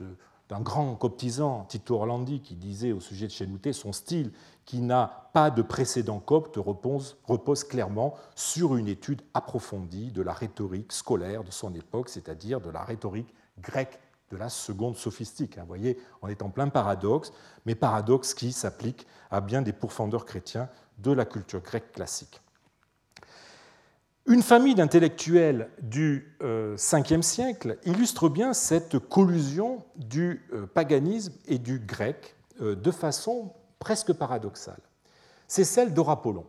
[0.50, 4.32] d'un grand coptisant, Tito Orlandi, qui disait au sujet de Chénouté, son style,
[4.66, 10.34] qui n'a pas de précédent copte, repose, repose, clairement sur une étude approfondie de la
[10.34, 14.00] rhétorique scolaire de son époque, c'est-à-dire de la rhétorique grecque
[14.32, 15.58] de la seconde sophistique.
[15.58, 15.62] Hein.
[15.62, 17.32] Vous voyez, on est en plein paradoxe,
[17.66, 22.42] mais paradoxe qui s'applique à bien des pourfendeurs chrétiens de la culture grecque classique.
[24.28, 31.78] Une famille d'intellectuels du Ve siècle illustre bien cette collusion du euh, paganisme et du
[31.78, 34.82] grec euh, de façon presque paradoxale.
[35.48, 36.48] C'est celle d'Orapollon.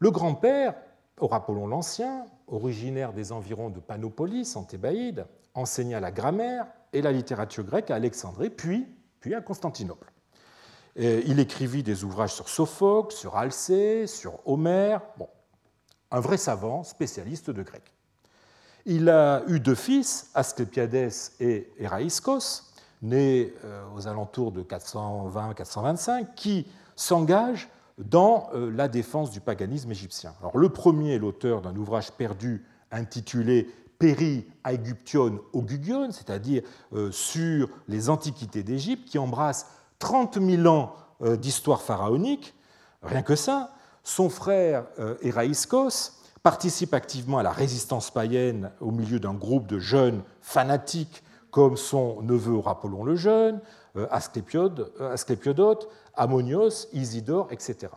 [0.00, 0.74] Le grand-père,
[1.20, 7.62] Orapollon l'Ancien, originaire des environs de Panopolis, en Thébaïde, enseigna la grammaire et la littérature
[7.62, 8.88] grecque à Alexandrie, puis,
[9.32, 10.12] à Constantinople.
[10.96, 15.02] il écrivit des ouvrages sur Sophocle, sur Alcée, sur Homère.
[16.14, 17.82] Un vrai savant spécialiste de grec.
[18.86, 22.62] Il a eu deux fils, Asclepiades et Eraïskos,
[23.02, 30.34] nés euh, aux alentours de 420-425, qui s'engagent dans euh, la défense du paganisme égyptien.
[30.40, 37.68] Alors, le premier est l'auteur d'un ouvrage perdu intitulé Peri Aegyption Ogugion, c'est-à-dire euh, sur
[37.88, 39.66] les antiquités d'Égypte, qui embrasse
[39.98, 42.54] 30 000 ans d'histoire pharaonique,
[43.02, 43.70] rien que ça,
[44.04, 44.84] son frère
[45.22, 51.24] Eraïskos euh, participe activement à la résistance païenne au milieu d'un groupe de jeunes fanatiques
[51.50, 53.60] comme son neveu Apollon le Jeune,
[53.96, 57.92] euh, euh, Asclépiodote, Ammonios, Isidore, etc.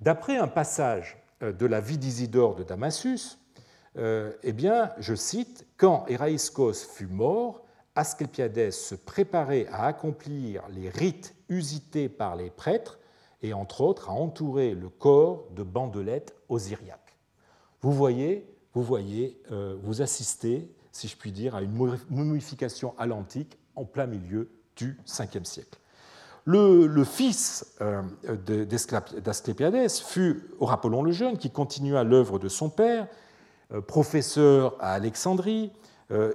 [0.00, 3.38] D'après un passage de la vie d'Isidore de Damasus,
[3.96, 7.62] eh bien, je cite, Quand Eraïskos fut mort,
[7.94, 12.98] Asclépiades se préparait à accomplir les rites usités par les prêtres
[13.42, 17.16] et entre autres à entourer le corps de bandelettes osiriaques.
[17.80, 21.72] Vous voyez, vous voyez, euh, vous assistez, si je puis dire, à une
[22.10, 25.78] momification à l'antique en plein milieu du 5e siècle.
[26.44, 28.02] Le, fils euh,
[29.20, 33.06] d'Asclépiades fut Apollon le Jeune, qui continua l'œuvre de son père,
[33.72, 35.70] euh, professeur à Alexandrie.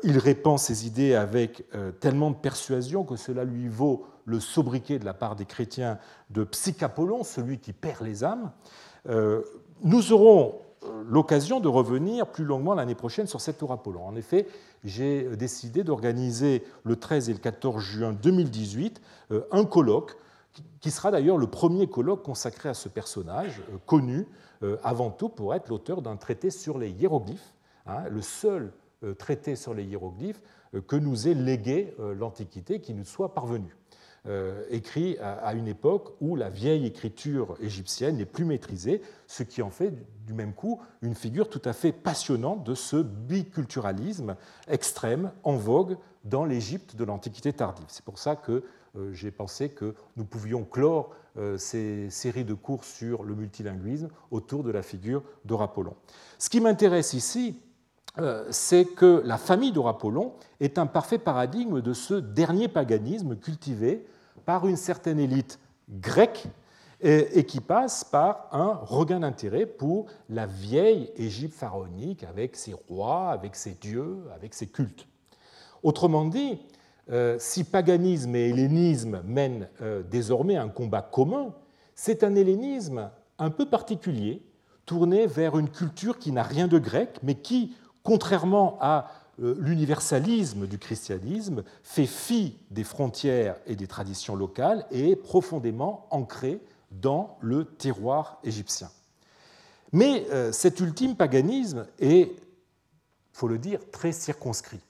[0.03, 1.63] il répand ses idées avec
[1.99, 5.97] tellement de persuasion que cela lui vaut le sobriquet de la part des chrétiens
[6.29, 8.51] de Psychapollon, celui qui perd les âmes.
[9.09, 9.41] Euh,
[9.83, 14.05] nous aurons euh, l'occasion de revenir plus longuement l'année prochaine sur cet Apollon.
[14.05, 14.47] En effet,
[14.83, 20.17] j'ai décidé d'organiser le 13 et le 14 juin 2018 euh, un colloque
[20.81, 24.27] qui sera d'ailleurs le premier colloque consacré à ce personnage, connu
[24.83, 27.55] avant tout pour être l'auteur d'un traité sur les hiéroglyphes,
[27.87, 28.71] hein, le seul
[29.17, 30.41] traité sur les hiéroglyphes
[30.87, 33.75] que nous ait légué l'Antiquité, qui nous soit parvenu.
[34.25, 39.61] Euh, écrit à une époque où la vieille écriture égyptienne n'est plus maîtrisée, ce qui
[39.61, 39.91] en fait
[40.25, 44.37] du même coup une figure tout à fait passionnante de ce biculturalisme
[44.69, 47.87] extrême en vogue dans l'Égypte de l'Antiquité tardive.
[47.89, 48.63] C'est pour ça que
[48.95, 54.07] euh, j'ai pensé que nous pouvions clore euh, ces séries de cours sur le multilinguisme
[54.31, 55.95] autour de la figure d'Orapollon.
[56.37, 57.59] Ce qui m'intéresse ici,
[58.51, 64.05] c'est que la famille d'Orapollon est un parfait paradigme de ce dernier paganisme cultivé
[64.45, 66.45] par une certaine élite grecque
[67.01, 73.31] et qui passe par un regain d'intérêt pour la vieille Égypte pharaonique avec ses rois,
[73.31, 75.05] avec ses dieux, avec ses cultes.
[75.83, 76.59] Autrement dit,
[77.11, 81.53] euh, si paganisme et hellénisme mènent euh, désormais un combat commun,
[81.95, 84.41] c'est un hellénisme un peu particulier,
[84.85, 90.77] tourné vers une culture qui n'a rien de grec, mais qui, contrairement à l'universalisme du
[90.77, 97.65] christianisme fait fi des frontières et des traditions locales et est profondément ancré dans le
[97.65, 98.89] terroir égyptien.
[99.91, 102.31] Mais euh, cet ultime paganisme est,
[103.31, 104.81] faut le dire, très circonscrit.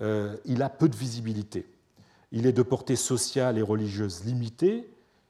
[0.00, 1.66] Euh, il a peu de visibilité.
[2.32, 4.88] Il est de portée sociale et religieuse limitée.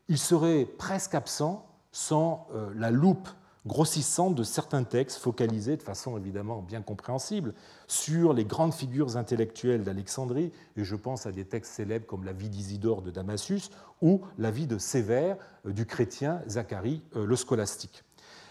[0.08, 3.28] Il serait presque absent sans la loupe
[3.66, 7.54] grossissante de certains textes focalisés de façon évidemment bien compréhensible
[7.86, 12.32] sur les grandes figures intellectuelles d'Alexandrie, et je pense à des textes célèbres comme la
[12.32, 13.70] vie d'Isidore de Damasus
[14.02, 15.36] ou la vie de Sévère
[15.66, 18.04] euh, du chrétien Zacharie euh, le scolastique.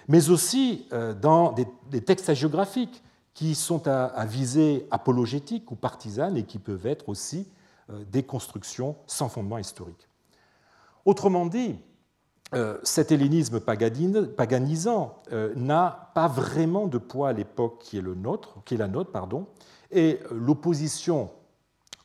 [0.08, 3.04] Mais aussi euh, dans des textes hagiographiques
[3.34, 7.48] qui sont à visée apologétique ou partisane et qui peuvent être aussi
[8.12, 10.08] des constructions sans fondement historique.
[11.04, 11.80] Autrement dit,
[12.84, 15.22] cet hellénisme paganisant
[15.56, 19.12] n'a pas vraiment de poids à l'époque qui est, le nôtre, qui est la nôtre,
[19.12, 19.48] pardon,
[19.92, 21.30] et l'opposition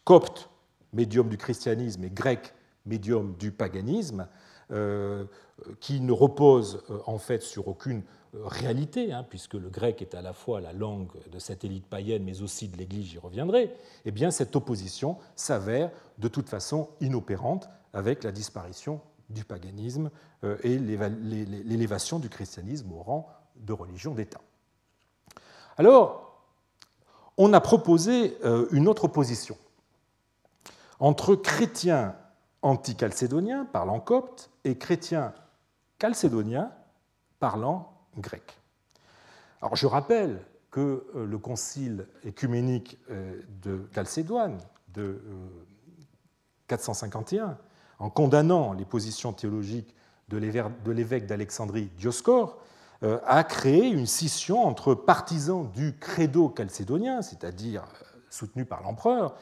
[0.05, 0.51] copte,
[0.93, 2.55] médium du christianisme, et grec,
[2.87, 4.27] médium du paganisme,
[5.81, 8.03] qui ne repose en fait sur aucune
[8.45, 12.25] réalité, hein, puisque le grec est à la fois la langue de cette élite païenne,
[12.25, 13.75] mais aussi de l'Église, j'y reviendrai,
[14.05, 20.11] eh bien cette opposition s'avère de toute façon inopérante avec la disparition du paganisme
[20.45, 24.41] euh, et l'élévation du christianisme au rang de religion d'État.
[25.77, 26.29] Alors,
[27.37, 29.57] on a proposé euh, une autre opposition
[30.99, 32.17] entre chrétiens
[32.63, 35.33] anti-calcédoniens parlant copte et chrétiens
[35.99, 36.73] calcédoniens
[37.39, 38.59] parlant grec.
[39.63, 42.99] Alors je rappelle que euh, le concile écuménique
[43.63, 44.59] de Chalcédoine
[44.89, 45.23] de
[46.67, 47.55] 451, euh,
[47.99, 49.95] en condamnant les positions théologiques
[50.29, 50.37] de
[50.93, 52.59] l'évêque d'Alexandrie Dioscore,
[53.03, 57.85] a créé une scission entre partisans du credo chalcédonien, c'est-à-dire
[58.29, 59.37] soutenu par l'empereur,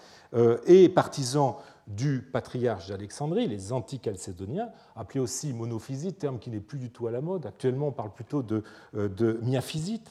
[0.66, 6.90] et partisans du patriarche d'Alexandrie, les anti-chalcédoniens, appelés aussi monophysites, terme qui n'est plus du
[6.90, 7.46] tout à la mode.
[7.46, 8.64] Actuellement, on parle plutôt de,
[8.96, 9.40] euh, de.
[9.44, 9.54] Hein,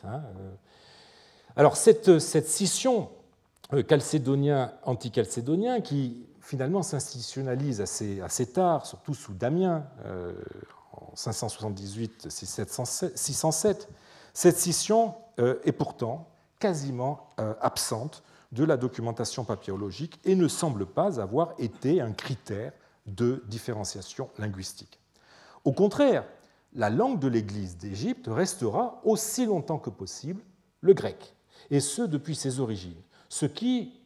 [0.05, 0.51] euh.
[1.57, 3.09] Alors, cette, scission
[3.73, 9.87] euh, chalcédonien-anti-chalcédonien, qui finalement s'institutionnalise assez, tard, surtout sous Damien,
[10.93, 13.87] en 578-607,
[14.33, 16.29] cette scission est pourtant
[16.59, 17.31] quasiment
[17.61, 18.21] absente
[18.51, 22.73] de la documentation papyrologique et ne semble pas avoir été un critère
[23.07, 24.99] de différenciation linguistique.
[25.63, 26.27] Au contraire,
[26.73, 30.43] la langue de l'Église d'Égypte restera aussi longtemps que possible
[30.81, 31.33] le grec,
[31.71, 33.99] et ce depuis ses origines, ce qui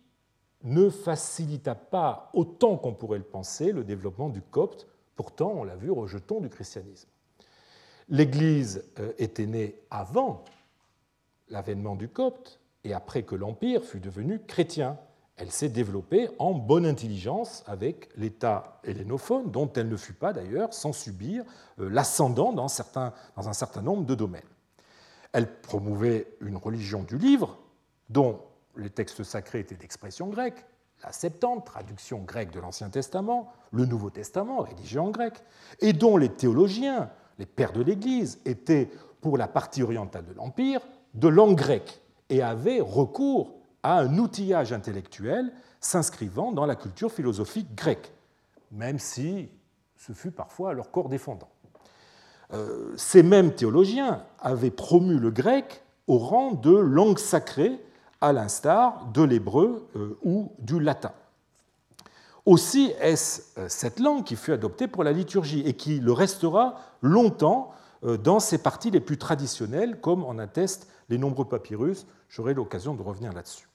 [0.64, 5.76] ne facilita pas autant qu'on pourrait le penser le développement du copte, pourtant, on l'a
[5.76, 7.08] vu, rejeton du christianisme.
[8.10, 10.44] L'Église euh, était née avant
[11.50, 14.98] l'avènement du copte, et après que l'Empire fut devenu chrétien.
[15.36, 20.74] Elle s'est développée en bonne intelligence avec l'État hellénophone, dont elle ne fut pas d'ailleurs
[20.74, 21.44] sans subir
[21.80, 22.68] euh, l'ascendant dans,
[23.36, 24.42] dans un certain nombre de domaines.
[25.32, 27.58] Elle promouvait une religion du livre,
[28.10, 28.42] dont
[28.78, 30.66] les textes sacrés étaient d'expression grecque,
[31.04, 35.34] la Septante, traduction grecque de l'Ancien Testament, le Nouveau Testament, rédigé en grec,
[35.80, 38.90] et dont les théologiens, les pères de l'Église, étaient,
[39.22, 40.82] pour la partie orientale de l'Empire,
[41.14, 47.74] de langue grecque et avaient recours à un outillage intellectuel s'inscrivant dans la culture philosophique
[47.76, 48.12] grecque,
[48.72, 49.50] même si
[49.96, 51.50] ce fut parfois leur corps défendant.
[52.54, 57.80] Euh, ces mêmes théologiens avaient promu le grec au rang de langue sacrée,
[58.22, 61.12] à l'instar de l'hébreu euh, ou du latin.
[62.46, 66.76] Aussi est-ce euh, cette langue qui fut adoptée pour la liturgie et qui le restera
[67.02, 72.94] longtemps dans ses parties les plus traditionnelles, comme en attestent les nombreux papyrus J'aurai l'occasion
[72.94, 73.68] de revenir là-dessus.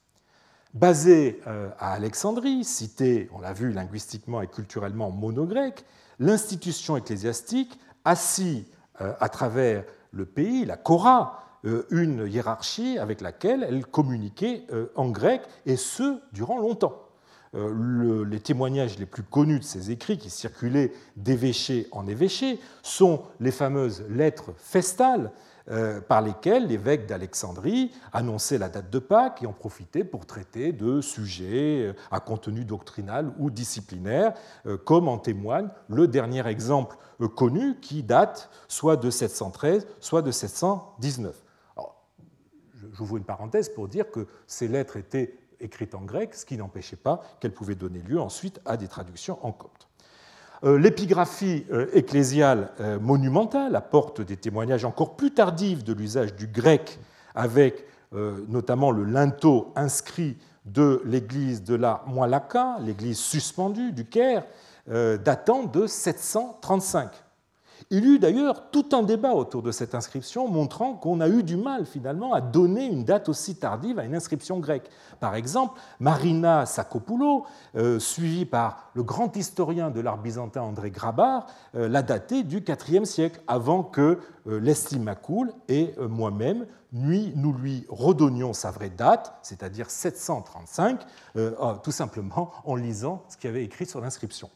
[0.75, 5.85] Basé euh, à Alexandrie, cité, on l'a vu, linguistiquement et culturellement mono-grec,
[6.19, 8.67] l'institution ecclésiastique assit
[9.01, 11.54] euh, à travers le pays, la Cora, euh,
[11.91, 17.09] une hiérarchie avec laquelle elle communiquait en grec, et ce, durant longtemps.
[17.55, 23.53] les témoignages les plus connus de ces écrits, qui circulaient d'évêché en évêché, sont les
[23.53, 25.31] fameuses lettres festales,
[25.71, 30.73] euh, par lesquels l'évêque d'Alexandrie annonçait la date de Pâques et en profitait pour traiter
[30.73, 34.35] de sujets euh, à contenu doctrinal ou disciplinaire,
[34.67, 36.99] euh, comme en témoigne le dernier exemple
[37.35, 41.44] connu qui date soit de 713, soit de 719.
[42.95, 46.97] J'ouvre une parenthèse pour dire que ces lettres étaient écrites en grec, ce qui n'empêchait
[46.97, 49.89] pas qu'elles pouvaient donner lieu ensuite à des traductions en copte.
[50.63, 56.47] Euh, l'épigraphie euh, ecclésiale euh, monumentale apporte des témoignages encore plus tardifs de l'usage du
[56.47, 56.99] grec,
[57.35, 57.87] avec
[58.49, 60.37] notamment le linteau inscrit
[60.67, 64.45] de l'église de la Moilaka, l'église suspendue du Caire,
[64.87, 67.24] datant de 735.
[67.91, 71.43] Il y eut d'ailleurs tout un débat autour de cette inscription, montrant qu'on a eu
[71.43, 74.89] du mal finalement à donner une date aussi tardive à une inscription grecque.
[75.21, 77.45] Par exemple, Marina Sakopoulo,
[77.77, 82.65] euh, suivie par le grand historien de l'art byzantin André Grabar, euh, l'a datée du
[82.67, 89.91] IVe siècle, avant que euh, l'Estimacoul et moi-même nous lui redonnions sa vraie date, c'est-à-dire
[89.91, 91.01] 735,
[91.83, 94.49] tout simplement en lisant ce qu'il avait écrit sur l'inscription.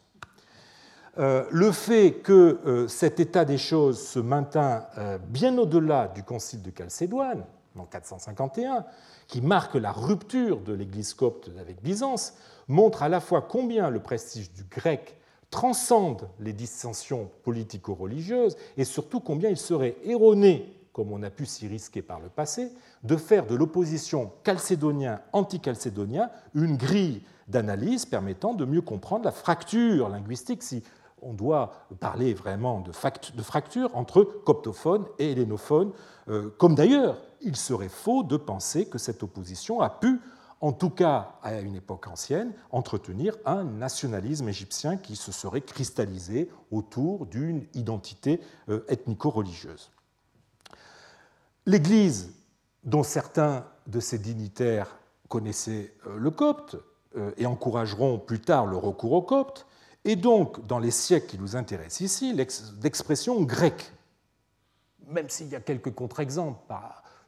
[1.17, 6.23] Euh, le fait que euh, cet état des choses se maintint euh, bien au-delà du
[6.23, 7.45] concile de Chalcédoine,
[7.77, 8.85] en 451,
[9.27, 12.33] qui marque la rupture de l'Église copte avec Byzance,
[12.67, 15.17] montre à la fois combien le prestige du grec
[15.49, 21.67] transcende les dissensions politico-religieuses et surtout combien il serait erroné, comme on a pu s'y
[21.67, 22.71] risquer par le passé,
[23.03, 30.61] de faire de l'opposition chalcédonien-antichalcédonien une grille d'analyse permettant de mieux comprendre la fracture linguistique,
[30.61, 30.83] si
[31.21, 35.91] on doit parler vraiment de, fracture entre coptophone et hellénophone,
[36.27, 40.19] euh, comme d'ailleurs il serait faux de penser que cette opposition a pu,
[40.61, 46.49] en tout cas à une époque ancienne, entretenir un nationalisme égyptien qui se serait cristallisé
[46.71, 49.91] autour d'une identité euh, ethnico-religieuse.
[51.65, 52.33] L'Église,
[52.83, 54.97] dont certains de ses dignitaires
[55.27, 56.77] connaissaient euh, le copte
[57.37, 59.65] et encourageront plus tard le recours au copte,
[60.05, 63.91] et donc, dans les siècles qui nous intéressent ici, l'expression grecque,
[65.07, 66.59] même s'il y a quelques contre-exemples.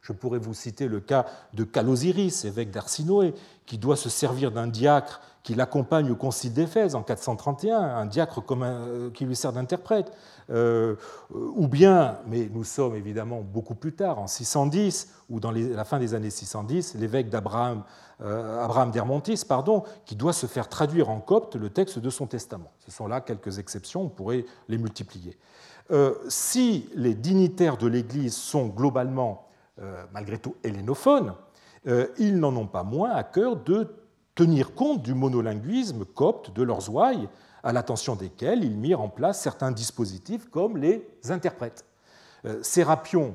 [0.02, 3.34] Je pourrais vous citer le cas de Calosiris, évêque d'Arsinoé,
[3.66, 8.42] qui doit se servir d'un diacre qui l'accompagne au concile d'Éphèse en 431, un diacre
[8.50, 10.12] euh, qui lui sert d'interprète.
[10.50, 10.96] Euh,
[11.30, 16.00] ou bien, mais nous sommes évidemment beaucoup plus tard, en 610, ou dans la fin
[16.00, 17.84] des années 610, l'évêque d'Abraham
[18.22, 22.26] euh, Abraham d'Hermontis, pardon, qui doit se faire traduire en copte le texte de son
[22.26, 22.70] testament.
[22.84, 25.38] Ce sont là quelques exceptions, on pourrait les multiplier.
[26.28, 29.46] Si les dignitaires de l'Église sont globalement,
[30.12, 31.34] malgré tout, hellénophones,
[32.18, 33.94] ils n'en ont pas moins à cœur de
[34.34, 37.28] tenir compte du monolinguisme copte de leurs ouailles,
[37.62, 41.84] à l'attention desquels ils mirent en place certains dispositifs comme les interprètes.
[42.62, 43.34] Sérapion,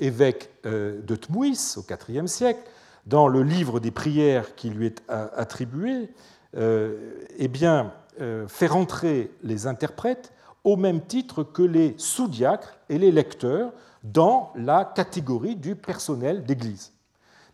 [0.00, 2.60] évêque de Tmouis au IVe siècle,
[3.06, 6.10] dans le livre des prières qui lui est attribué,
[6.56, 10.32] euh, eh bien, euh, fait rentrer les interprètes
[10.64, 13.72] au même titre que les sous-diacres et les lecteurs
[14.04, 16.92] dans la catégorie du personnel d'Église.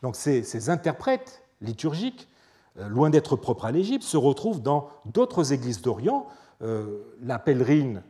[0.03, 2.29] Donc ces, interprètes liturgiques,
[2.79, 6.27] euh, loin d'être propres à l'Égypte, se retrouvent dans d'autres églises d'Orient.
[7.23, 8.03] la pèlerine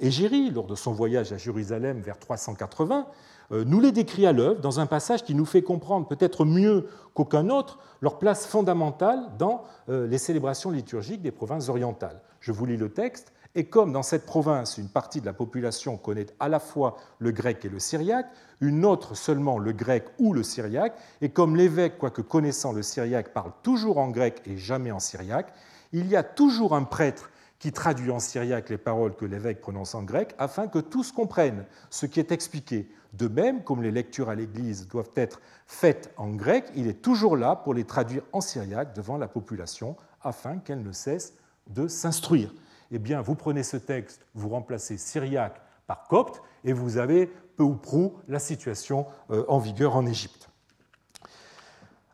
[0.00, 3.06] Égérie, lors de son voyage à Jérusalem vers 380,
[3.50, 6.86] euh, nous les décrit à l'œuvre dans un passage qui nous fait comprendre peut-être mieux
[7.14, 12.20] qu'aucun autre leur place fondamentale dans euh, les célébrations liturgiques des provinces orientales.
[12.40, 13.32] Je vous lis le texte.
[13.54, 17.32] Et comme dans cette province, une partie de la population connaît à la fois le
[17.32, 18.30] grec et le syriaque,
[18.60, 23.34] une autre seulement le grec ou le syriaque, et comme l'évêque, quoique connaissant le syriaque,
[23.34, 25.52] parle toujours en grec et jamais en syriaque,
[25.92, 29.94] il y a toujours un prêtre qui traduit en syriaque les paroles que l'évêque prononce
[29.94, 32.90] en grec, afin que tous comprennent ce qui est expliqué.
[33.12, 37.36] De même, comme les lectures à l'Église doivent être faites en grec, il est toujours
[37.36, 41.34] là pour les traduire en syriaque devant la population, afin qu'elle ne cesse
[41.68, 42.52] de s'instruire.
[42.94, 47.26] Eh bien, vous prenez ce texte, vous remplacez syriaque par copte, et vous avez
[47.56, 50.50] peu ou prou la situation euh, en vigueur en Égypte.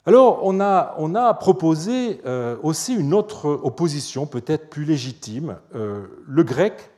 [0.07, 5.59] Alors, on a, proposé euh, aussi une autre opposition, peut-être plus légitime.
[5.75, 6.91] Euh, le grec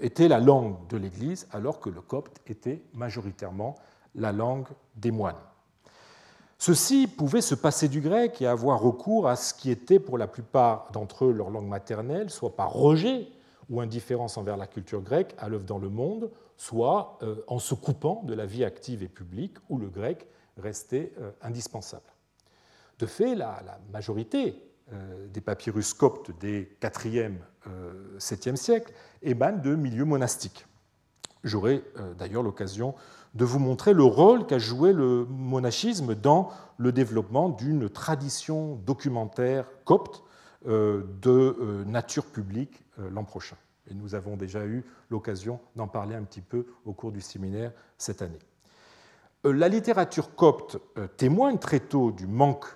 [0.00, 3.74] était la langue de l'Église, alors que le copte était majoritairement
[4.14, 5.34] la langue des moines.
[6.58, 10.26] Ceux-ci pouvaient se passer du grec et avoir recours à ce qui était pour la
[10.26, 13.28] plupart d'entre eux leur langue maternelle, soit par rejet
[13.70, 17.74] ou indifférence envers la culture grecque à l'œuvre dans le monde, soit euh, en se
[17.74, 20.26] coupant de la vie active et publique où le grec
[20.58, 22.04] restait euh, indispensable.
[22.98, 24.56] De fait, la, majorité
[24.92, 27.34] euh, des papyrus coptes des 4e,
[28.18, 28.92] 7e euh, siècles
[29.22, 30.66] émanent de milieux monastiques.
[31.42, 31.84] J'aurai
[32.16, 32.94] d'ailleurs l'occasion
[33.34, 39.66] de vous montrer le rôle qu'a joué le monachisme dans le développement d'une tradition documentaire
[39.84, 40.22] copte
[40.66, 43.56] de nature publique l'an prochain.
[43.90, 47.72] Et nous avons déjà eu l'occasion d'en parler un petit peu au cours du séminaire
[47.98, 48.38] cette année.
[49.44, 50.78] La littérature copte
[51.18, 52.66] témoigne très tôt du manque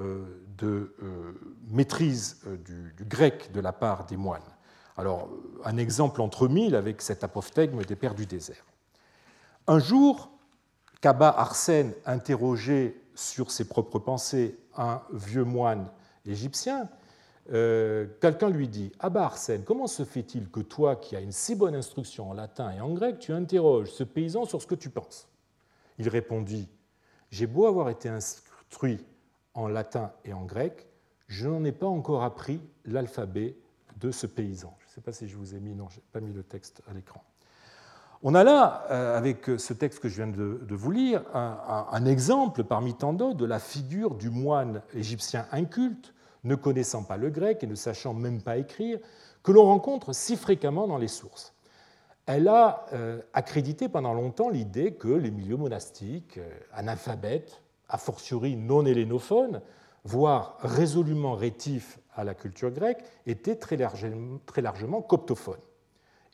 [0.00, 0.24] euh,
[0.58, 1.32] de euh,
[1.70, 4.42] maîtrise euh, du, grec de la part des moines.
[4.96, 5.28] Alors,
[5.64, 8.64] un exemple entre mille avec cet apophthegme des pères du désert.
[9.68, 10.30] Un jour,
[11.02, 15.90] Kaba Arsène interrogeait sur ses propres pensées un vieux moine
[16.24, 16.88] égyptien,
[17.50, 21.74] quelqu'un lui dit Abba Arsène, comment se fait-il que toi, qui as une si bonne
[21.74, 25.28] instruction en latin et en grec, tu interroges ce paysan sur ce que tu penses?
[25.98, 26.70] Il répondit
[27.30, 29.04] J'ai beau avoir été instruit
[29.52, 30.86] en latin et en grec,
[31.26, 33.54] je n'en ai pas encore appris l'alphabet
[34.00, 34.74] de ce paysan.
[34.80, 36.42] Je ne sais pas si je vous ai mis, non, je n'ai pas mis le
[36.42, 37.22] texte à l'écran.
[38.24, 42.64] On a là, euh, avec ce texte que je viens de, vous lire, un, exemple
[42.64, 47.62] parmi tant d'autres de la figure du moine égyptien inculte, ne connaissant pas le grec
[47.62, 48.98] et ne sachant même pas écrire,
[49.44, 51.54] que l'on rencontre si fréquemment dans les sources.
[52.26, 58.56] Elle a euh, accrédité pendant longtemps l'idée que les milieux monastiques, euh, analphabètes, a fortiori
[58.56, 59.62] non hellénophones,
[60.02, 65.60] voire résolument rétifs à la culture grecque, étaient très largement coptophones.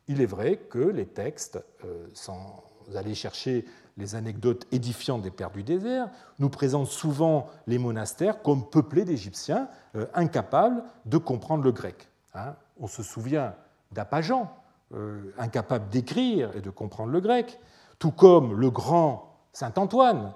[0.09, 2.63] Il est vrai que les textes, euh, sans
[2.95, 3.65] aller chercher
[3.97, 9.69] les anecdotes édifiantes des pères du désert, nous présentent souvent les monastères comme peuplés d'Égyptiens
[9.97, 12.09] euh, incapables de comprendre le grec.
[12.35, 12.55] Hein.
[12.79, 13.55] On se souvient
[13.93, 14.51] d'Apajan,
[14.93, 17.59] euh, incapable d'écrire et de comprendre le grec,
[17.99, 20.33] tout comme le grand Saint Antoine,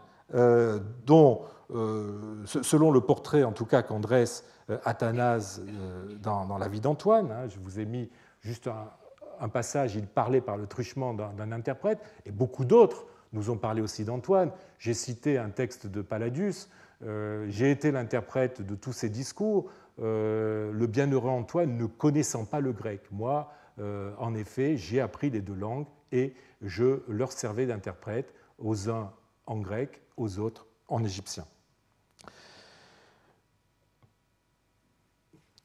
[1.06, 1.40] dont,
[2.44, 4.44] selon le portrait en tout cas qu'en dresse
[4.84, 5.62] Athanase
[6.22, 8.10] dans, la vie d'Antoine, hein, je vous ai mis
[8.42, 8.88] juste un,
[9.40, 13.80] un passage, il parlait par le truchement d'un interprète, et beaucoup d'autres nous ont parlé
[13.80, 14.50] aussi d'Antoine.
[14.78, 16.68] J'ai cité un texte de Palladius,
[17.04, 19.70] euh, j'ai été l'interprète de tous ces discours.
[20.00, 23.02] Euh, le bienheureux Antoine ne connaissant pas le grec.
[23.10, 28.90] Moi, euh, en effet, j'ai appris les deux langues et je leur servais d'interprète, aux
[28.90, 29.12] uns
[29.46, 31.44] en grec, aux autres en égyptien.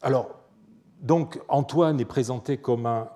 [0.02, 0.43] Alors,
[1.04, 3.10] donc Antoine est présenté comme un,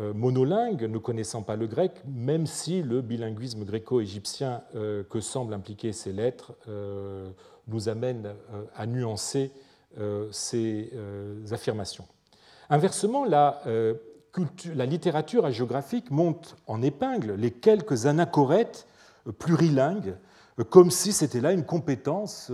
[0.00, 5.52] euh, monolingue, ne connaissant pas le grec, même si le bilinguisme gréco-égyptien euh, que semblent
[5.52, 7.30] impliquer ces lettres euh,
[7.68, 8.34] nous amène
[8.74, 9.52] à nuancer
[10.30, 10.90] ces
[11.50, 12.06] affirmations.
[12.70, 13.60] Inversement, la,
[14.86, 18.86] littérature hagiographique monte en épingle les quelques anachorètes
[19.38, 20.14] plurilingues,
[20.70, 22.50] comme si c'était là une compétence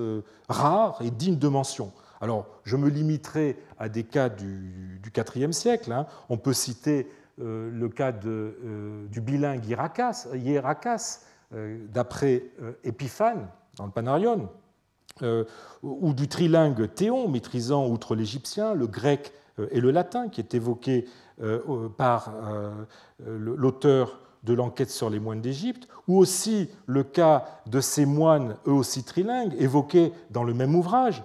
[0.48, 1.92] rare et digne de mention.
[2.20, 5.00] Alors, je me limiterai à des cas du,
[5.36, 5.92] IVe siècle.
[5.92, 6.06] Hein.
[6.28, 7.08] On peut citer
[7.40, 10.28] euh, le cas euh, du bilingue Hierakas,
[11.52, 12.44] euh, d'après
[12.84, 14.48] Épiphane, dans le Panarion,
[15.82, 19.32] ou du trilingue Théon, maîtrisant outre l'égyptien, le grec
[19.70, 21.06] et le latin, qui est évoqué
[21.96, 22.32] par
[23.24, 28.72] l'auteur de l'enquête sur les moines d'Égypte, ou aussi le cas de ces moines, eux
[28.72, 31.22] aussi trilingues, évoqués dans le même ouvrage,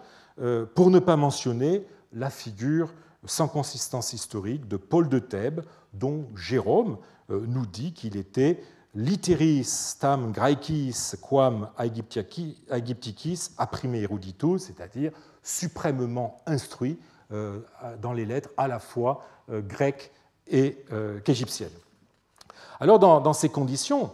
[0.75, 2.93] pour ne pas mentionner la figure
[3.25, 5.61] sans consistance historique de Paul de Thèbes,
[5.93, 6.97] dont Jérôme
[7.29, 8.61] euh, nous dit qu'il était
[8.95, 15.11] literis tam graecis quam aegypticis apprime eruditus, c'est-à-dire
[15.43, 16.97] suprêmement instruit
[17.31, 17.59] euh,
[18.01, 20.11] dans les lettres à la fois grecques
[20.47, 20.83] et
[21.23, 21.69] qu'égyptiennes.
[22.79, 24.11] Alors dans, dans, ces conditions,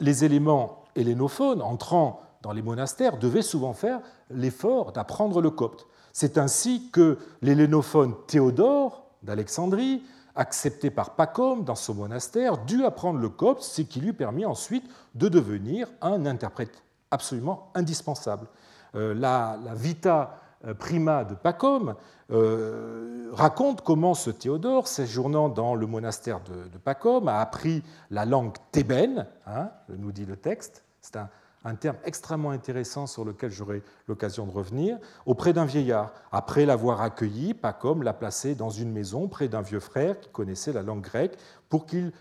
[0.00, 3.98] les éléments hellénophones entrant dans les monastères devaient souvent faire
[4.30, 5.88] l'effort d'apprendre le copte.
[6.12, 10.04] C'est ainsi que l'hélénophone Théodore d'Alexandrie,
[10.36, 14.84] accepté par Pacôme dans son monastère, dut apprendre le copte, ce qui lui permit ensuite
[15.16, 18.46] de devenir un interprète absolument indispensable.
[18.94, 20.38] Euh, la, Vita
[20.78, 21.96] Prima de Pacôme
[22.30, 28.54] euh, raconte comment ce Théodore, séjournant dans le monastère de, Pacôme, a appris la langue
[28.70, 30.84] thébaine, hein, nous dit le texte.
[31.00, 31.28] C'est un,
[31.66, 36.12] un terme extrêmement intéressant sur lequel j'aurai l'occasion de revenir, auprès d'un vieillard.
[36.30, 40.72] Après l'avoir accueilli, Pacom l'a placé dans une maison près d'un vieux frère qui connaissait
[40.72, 41.36] la langue grecque
[41.68, 42.12] pour qu'il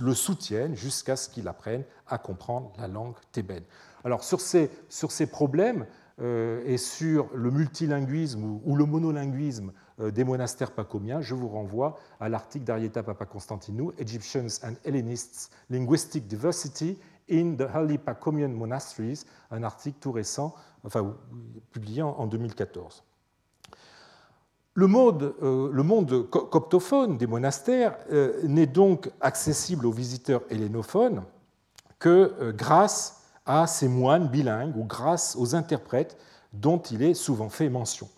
[0.00, 3.64] le soutienne jusqu'à ce qu'il apprenne à comprendre la langue thébaine.
[4.04, 5.86] Alors sur ces, sur ces problèmes
[6.20, 11.98] euh, et sur le multilinguisme ou, le monolinguisme euh, des monastères pacomiens, je vous renvoie
[12.20, 16.98] à l'article d'Arieta Papakonstantinou, Egyptians and Hellenists, Linguistic Diversity
[17.30, 20.54] in the Pacomian Monasteries, un article tout récent,
[20.84, 21.14] enfin
[21.72, 23.02] publié en 2014.
[24.74, 31.24] Le monde, euh, coptophone des monastères euh, n'est donc accessible aux visiteurs hellénophones
[31.98, 36.16] que euh, grâce à ces moines bilingues ou grâce aux interprètes
[36.54, 38.08] dont il est souvent fait mention.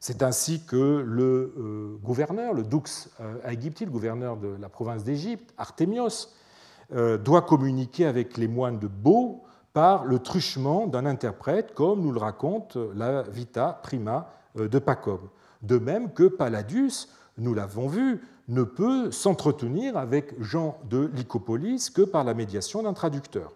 [0.00, 3.10] C'est ainsi que le gouverneur, le dux
[3.44, 6.28] Aegypti, le gouverneur de la province d'Égypte, Artémios,
[6.92, 12.18] doit communiquer avec les moines de Beau par le truchement d'un interprète, comme nous le
[12.18, 15.20] raconte la Vita Prima euh, de Pacom.
[15.62, 22.02] De même que Palladius, nous l'avons vu, ne peut s'entretenir avec Jean de Lycopolis que
[22.02, 23.52] par la médiation d'un traducteur.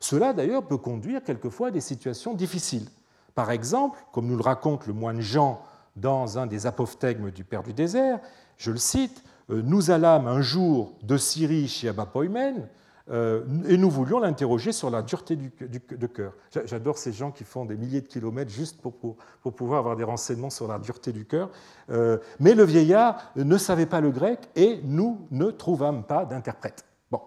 [0.00, 2.88] Cela d'ailleurs peut conduire quelquefois à des situations difficiles.
[3.36, 5.62] Par exemple, comme nous le raconte le moine Jean
[5.94, 8.18] dans un des apophthegmes du Père du désert,
[8.56, 12.68] je le cite, euh, nous allâmes un jour de Syrie chez Abba Poimen,
[13.10, 16.32] euh, et nous voulions l'interroger sur la dureté du, cœur.
[16.64, 19.16] J'adore ces gens qui font des milliers de kilomètres juste pour,
[19.54, 21.50] pouvoir avoir des renseignements sur la dureté du cœur.
[21.90, 26.84] Euh, mais le vieillard ne savait pas le grec et nous ne trouvâmes pas d'interprète.
[27.10, 27.20] Bon.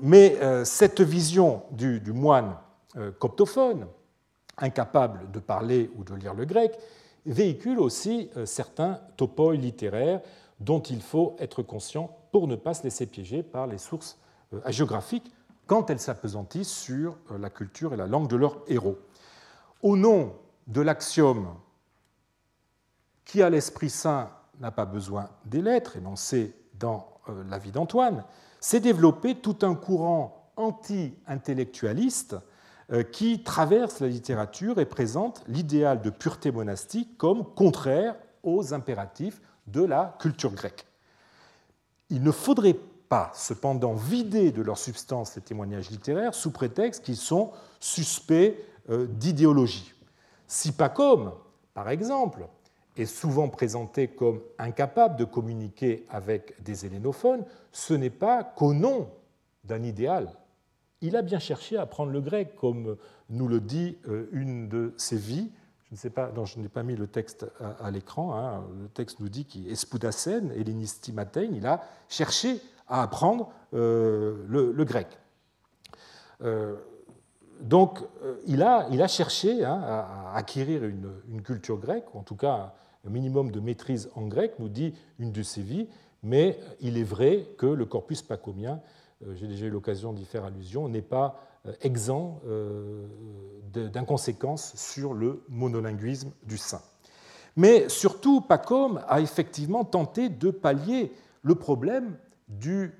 [0.00, 2.54] mais cette vision du, du moine
[3.18, 3.86] coptophone,
[4.56, 6.78] incapable de parler ou de lire le grec,
[7.26, 10.22] véhicule aussi certains topoi littéraires
[10.60, 14.18] dont il faut être conscient pour ne pas se laisser piéger par les sources
[14.52, 15.32] euh, géographiques
[15.66, 18.98] quand elles s'apesantissent sur euh, la culture et la langue de leurs héros.
[19.82, 20.34] Au nom
[20.66, 21.48] de l'axiome
[23.24, 24.30] qui a l'Esprit Saint
[24.60, 28.24] n'a pas besoin des lettres, énoncé dans euh, la vie d'Antoine,
[28.60, 32.36] s'est développé tout un courant anti-intellectualiste
[33.12, 39.40] qui traverse la littérature et présente l'idéal de pureté monastique comme contraire aux impératifs
[39.72, 40.86] de la culture grecque.
[42.08, 42.76] Il ne faudrait
[43.08, 48.56] pas cependant vider de leur substance les témoignages littéraires sous prétexte qu'ils sont suspects
[48.88, 49.92] euh, d'idéologie.
[50.46, 51.32] Si pas comme,
[51.74, 52.46] par exemple,
[52.96, 59.08] est souvent présenté comme incapable de communiquer avec des hellénophones, ce n'est pas qu'au nom
[59.64, 60.32] d'un idéal.
[61.00, 62.96] Il a bien cherché à apprendre le grec, comme
[63.30, 65.50] nous le dit euh, une de ses vies.
[65.92, 66.08] Je
[66.44, 67.46] je n'ai pas mis le texte
[67.80, 68.36] à, l'écran.
[68.36, 68.64] Hein.
[68.80, 71.50] le texte nous dit qu'il est Spoudasen, Hellénistimatein.
[71.52, 75.08] Il a cherché à apprendre euh, le, grec.
[76.42, 76.76] Euh,
[77.60, 78.00] donc,
[78.46, 82.74] il a, il a cherché hein, à acquérir une, culture grecque, en tout cas
[83.06, 85.88] un minimum de maîtrise en grec, nous dit une de vies,
[86.22, 88.80] mais il est vrai que le corpus pacomien,
[89.26, 91.49] euh, j'ai déjà eu l'occasion d'y faire allusion, n'est pas euh,
[91.82, 93.06] exempt euh,
[93.72, 96.82] d'inconséquences sur le monolinguisme du saint.
[97.56, 102.16] Mais surtout, Pacom a effectivement tenté de pallier le problème
[102.48, 102.94] du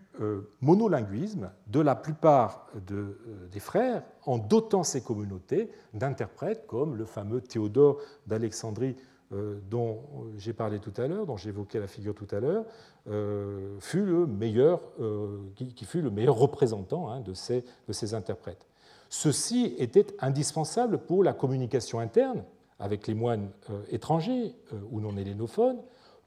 [0.60, 7.98] monolinguisme de la plupart des frères en dotant ces communautés d'interprètes comme le fameux Théodore
[8.26, 10.00] d'Alexandrie euh, dont
[10.38, 12.64] j'ai parlé tout à l'heure, dont j'évoquais la figure tout à l'heure,
[13.08, 18.14] euh, fut le meilleur, euh, qui, fut le meilleur représentant hein, de, ces, de ces
[18.14, 18.66] interprètes.
[19.08, 22.44] Ceci était indispensable pour la communication interne
[22.78, 23.50] avec les moines
[23.90, 24.54] étrangers
[24.90, 25.78] ou non hellénophones,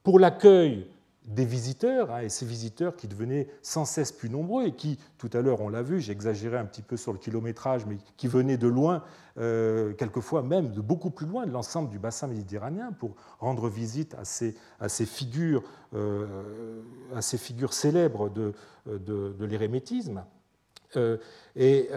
[0.04, 0.86] pour l'accueil
[1.26, 5.30] des visiteurs, hein, et ces visiteurs qui devenaient sans cesse plus nombreux et qui, tout
[5.34, 8.58] à l'heure on l'a vu, j'exagérais un petit peu sur le kilométrage, mais qui venaient
[8.58, 9.04] de loin,
[9.38, 14.16] euh, quelquefois même de beaucoup plus loin de l'ensemble du bassin méditerranéen pour rendre visite
[14.16, 15.64] à ces, figures,
[15.94, 16.82] euh,
[17.16, 18.54] à ces figures célèbres de,
[18.86, 20.26] de, l'érémétisme,
[20.98, 21.18] euh,
[21.56, 21.90] et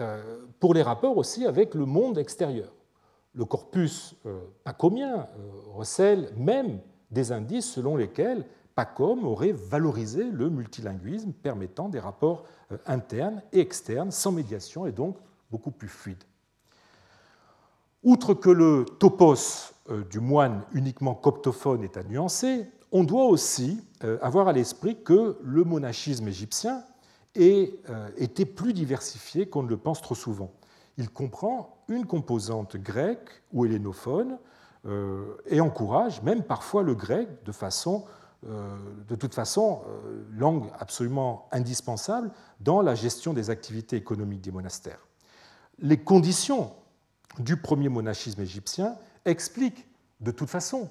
[0.59, 2.73] pour les rapports aussi avec le monde extérieur.
[3.33, 4.15] Le corpus
[4.63, 5.27] pacomien
[5.75, 6.79] recèle même
[7.11, 8.45] des indices selon lesquels
[8.77, 14.91] PACOM aurait valorisé le multilinguisme permettant des rapports euh, internes et externes sans médiation et
[14.91, 15.17] donc
[15.49, 16.23] beaucoup plus fluides.
[18.03, 23.83] Outre que le topos euh, du moine uniquement coptophone est à nuancer, on doit aussi
[24.03, 26.83] euh, avoir à l'esprit que le monachisme égyptien
[28.15, 30.51] était plus diversifié qu'on ne le pense trop souvent.
[30.97, 34.39] Il comprend une composante grecque ou hellénophone
[35.45, 38.05] et encourage même parfois le grec de façon
[38.43, 44.99] de toute façon, euh, langue absolument indispensable dans la gestion des activités économiques des monastères.
[45.79, 46.71] Les conditions
[47.39, 49.87] du premier monachisme égyptien expliquent
[50.21, 50.89] de toute façon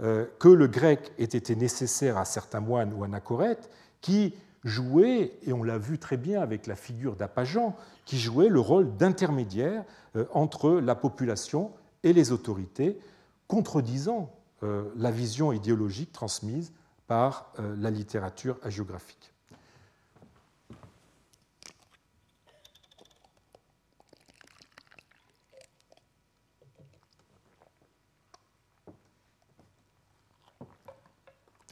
[0.00, 3.70] euh, que le grec ait été nécessaire à certains moines ou anachorètes
[4.00, 8.60] qui jouaient, et on l'a vu très bien avec la figure d'Apajan, qui jouaient le
[8.60, 9.84] rôle d'intermédiaire
[10.32, 11.72] entre la population
[12.02, 12.98] et les autorités,
[13.46, 14.30] contredisant
[14.62, 16.72] la vision idéologique transmise
[17.14, 19.32] par euh, la littérature hagiographique.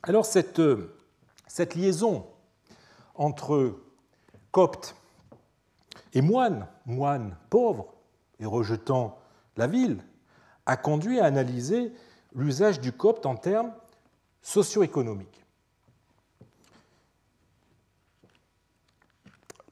[0.04, 0.94] Alors cette, euh,
[1.48, 2.24] cette liaison
[3.16, 3.80] entre
[4.52, 4.94] copte
[6.12, 7.92] et moine, moine pauvre
[8.38, 9.18] et rejetant
[9.56, 10.04] la ville,
[10.66, 11.92] a conduit à analyser
[12.32, 13.72] l'usage du copte en termes
[14.42, 15.44] socio-économique.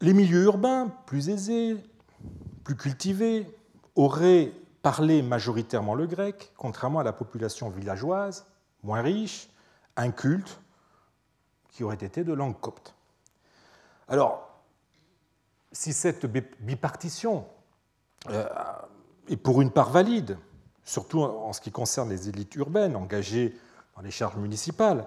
[0.01, 1.77] Les milieux urbains, plus aisés,
[2.65, 3.47] plus cultivés,
[3.97, 4.53] auraient
[4.83, 8.47] parlé majoritairement le grec, contrairement à la population villageoise,
[8.83, 9.51] moins riche,
[9.97, 10.61] inculte,
[11.69, 12.95] qui aurait été de langue copte.
[14.09, 14.49] Alors,
[15.73, 17.47] si cette bipartition
[18.29, 18.49] euh,
[19.29, 20.39] est pour une part valide,
[20.85, 23.55] surtout en ce qui concerne les élites urbaines engagées
[24.03, 25.07] les charges municipales,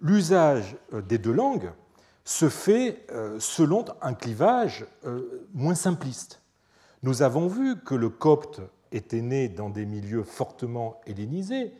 [0.00, 1.70] l'usage euh, des deux langues
[2.24, 6.42] se fait euh, selon un clivage euh, moins simpliste.
[7.02, 8.60] Nous avons vu que le copte
[8.92, 11.72] était né dans des milieux fortement hellénisés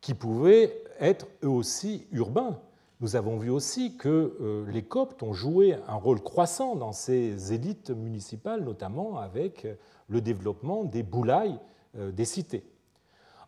[0.00, 2.58] qui pouvaient être eux aussi urbains.
[3.00, 7.90] Nous avons vu aussi que les coptes ont joué un rôle croissant dans ces élites
[7.90, 9.66] municipales, notamment avec
[10.08, 11.58] le développement des boulailles
[11.94, 12.64] des cités.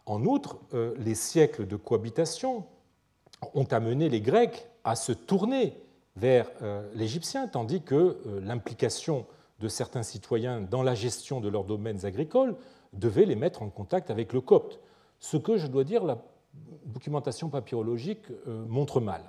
[0.07, 2.65] En outre, euh, les siècles de cohabitation
[3.55, 5.77] ont amené les Grecs à se tourner
[6.15, 9.27] vers euh, l'Égyptien, tandis que euh, l'implication
[9.59, 12.57] de certains citoyens dans la gestion de leurs domaines agricoles
[12.93, 14.79] devait les mettre en contact avec le copte.
[15.19, 16.23] ce que, je dois dire, la
[16.85, 19.23] documentation papyrologique montre mal.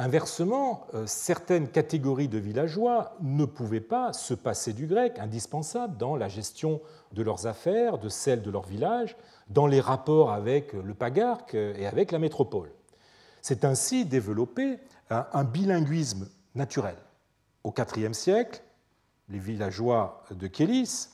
[0.00, 6.14] Inversement, euh, certaines catégories de villageois ne pouvaient pas se passer du grec, indispensable dans
[6.14, 6.80] la gestion
[7.12, 9.16] de leurs affaires, de celles de leur village,
[9.48, 12.70] dans les rapports avec le pagarque et avec la métropole.
[13.42, 14.78] C'est ainsi développé
[15.10, 16.96] un bilinguisme naturel.
[17.64, 18.62] Au IVe siècle,
[19.28, 21.08] les villageois de Kélis,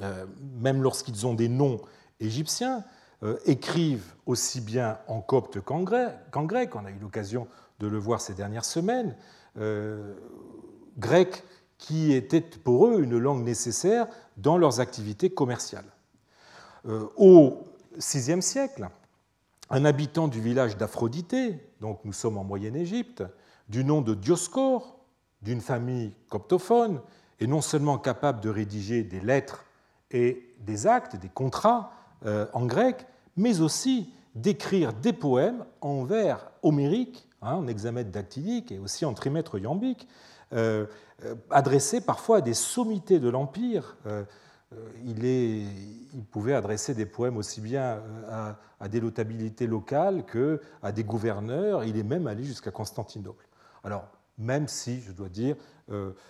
[0.00, 0.26] euh,
[0.58, 1.80] même lorsqu'ils ont des noms
[2.20, 2.84] égyptiens,
[3.22, 6.74] euh, écrivent aussi bien en copte qu'en grec.
[6.74, 7.46] On a eu l'occasion
[7.80, 9.16] de le voir ces dernières semaines,
[9.58, 10.14] euh,
[10.98, 11.42] grec
[11.78, 14.06] qui était pour eux une langue nécessaire
[14.36, 15.90] dans leurs activités commerciales.
[16.86, 17.64] Euh, au
[17.96, 18.88] VIe siècle,
[19.70, 23.24] un habitant du village d'Aphrodité, donc nous sommes en Moyenne-Égypte,
[23.68, 24.98] du nom de Dioscore,
[25.42, 27.00] d'une famille coptophone,
[27.38, 29.64] et non seulement capable de rédiger des lettres
[30.10, 31.92] et des actes, des contrats
[32.26, 33.06] euh, en grec,
[33.36, 39.14] mais aussi d'écrire des poèmes en vers homériques Hein, en hexamètre dactylique et aussi en
[39.14, 40.06] trimètre iambique,
[40.52, 40.84] euh,
[41.24, 43.96] euh, adressé parfois à des sommités de l'Empire.
[44.06, 44.24] Euh,
[45.06, 48.02] il, il, pouvait adresser des poèmes aussi bien
[48.78, 51.82] à, des notabilités locales qu'à des gouverneurs.
[51.84, 53.48] Il est même allé jusqu'à Constantinople.
[53.84, 55.56] Alors, même si, je dois dire,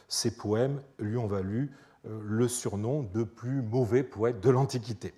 [0.08, 1.70] ces poèmes lui ont valu
[2.08, 5.12] le surnom de plus mauvais poète de l'Antiquité.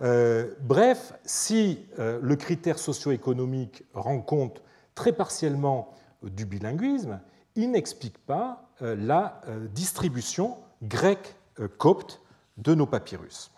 [0.00, 4.60] bref, si le critère socio-économique rend compte
[5.00, 7.20] très partiellement du bilinguisme,
[7.54, 12.20] il n'explique pas euh, la euh, distribution grecque-copte
[12.58, 13.50] de nos papyrus.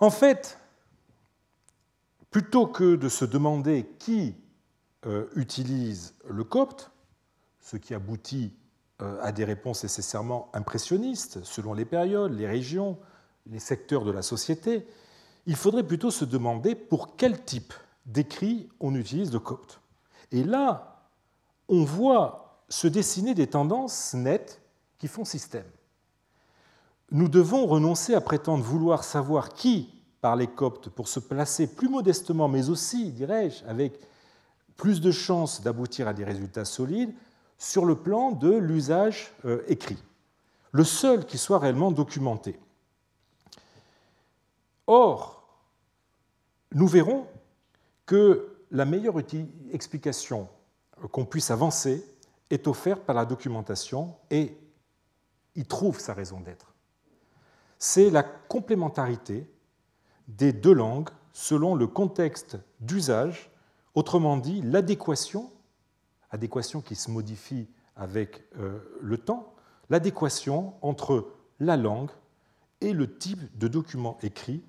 [0.00, 0.58] En fait,
[2.30, 4.34] plutôt que de se demander qui
[5.04, 6.90] euh, utilise le copte,
[7.60, 8.54] ce qui aboutit
[9.20, 12.98] à des réponses nécessairement impressionnistes selon les périodes, les régions,
[13.46, 14.86] les secteurs de la société,
[15.46, 17.74] il faudrait plutôt se demander pour quel type
[18.06, 19.80] d'écrit on utilise le copte.
[20.30, 21.06] Et là,
[21.68, 24.60] on voit se dessiner des tendances nettes
[24.98, 25.66] qui font système.
[27.10, 30.02] Nous devons renoncer à prétendre vouloir savoir qui
[30.36, 33.98] les coptes pour se placer plus modestement, mais aussi, dirais-je, avec
[34.76, 37.12] plus de chances d'aboutir à des résultats solides
[37.58, 39.98] sur le plan de l'usage euh, écrit,
[40.70, 42.58] le seul qui soit réellement documenté.
[44.86, 45.44] Or,
[46.72, 47.26] nous verrons
[48.06, 49.16] que la meilleure
[49.70, 50.48] explication
[51.10, 52.04] qu'on puisse avancer
[52.50, 54.56] est offerte par la documentation et
[55.54, 56.74] y trouve sa raison d'être.
[57.78, 59.50] C'est la complémentarité
[60.28, 63.50] des deux langues selon le contexte d'usage,
[63.94, 65.50] autrement dit l'adéquation,
[66.30, 69.54] adéquation qui se modifie avec euh, le temps,
[69.90, 72.10] l'adéquation entre la langue
[72.80, 74.62] et le type de document écrit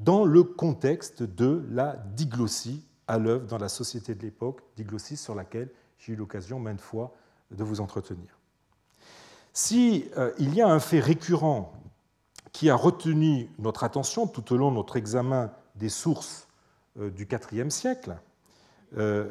[0.00, 5.34] dans le contexte de la diglossie à l'œuvre dans la société de l'époque, diglossie sur
[5.34, 7.14] laquelle j'ai eu l'occasion maintes fois
[7.50, 8.38] de vous entretenir.
[9.52, 11.72] S'il euh, y a un fait récurrent
[12.52, 16.48] qui a retenu notre attention tout au long de notre examen des sources
[16.98, 18.16] euh, du IVe siècle,
[18.96, 19.28] euh,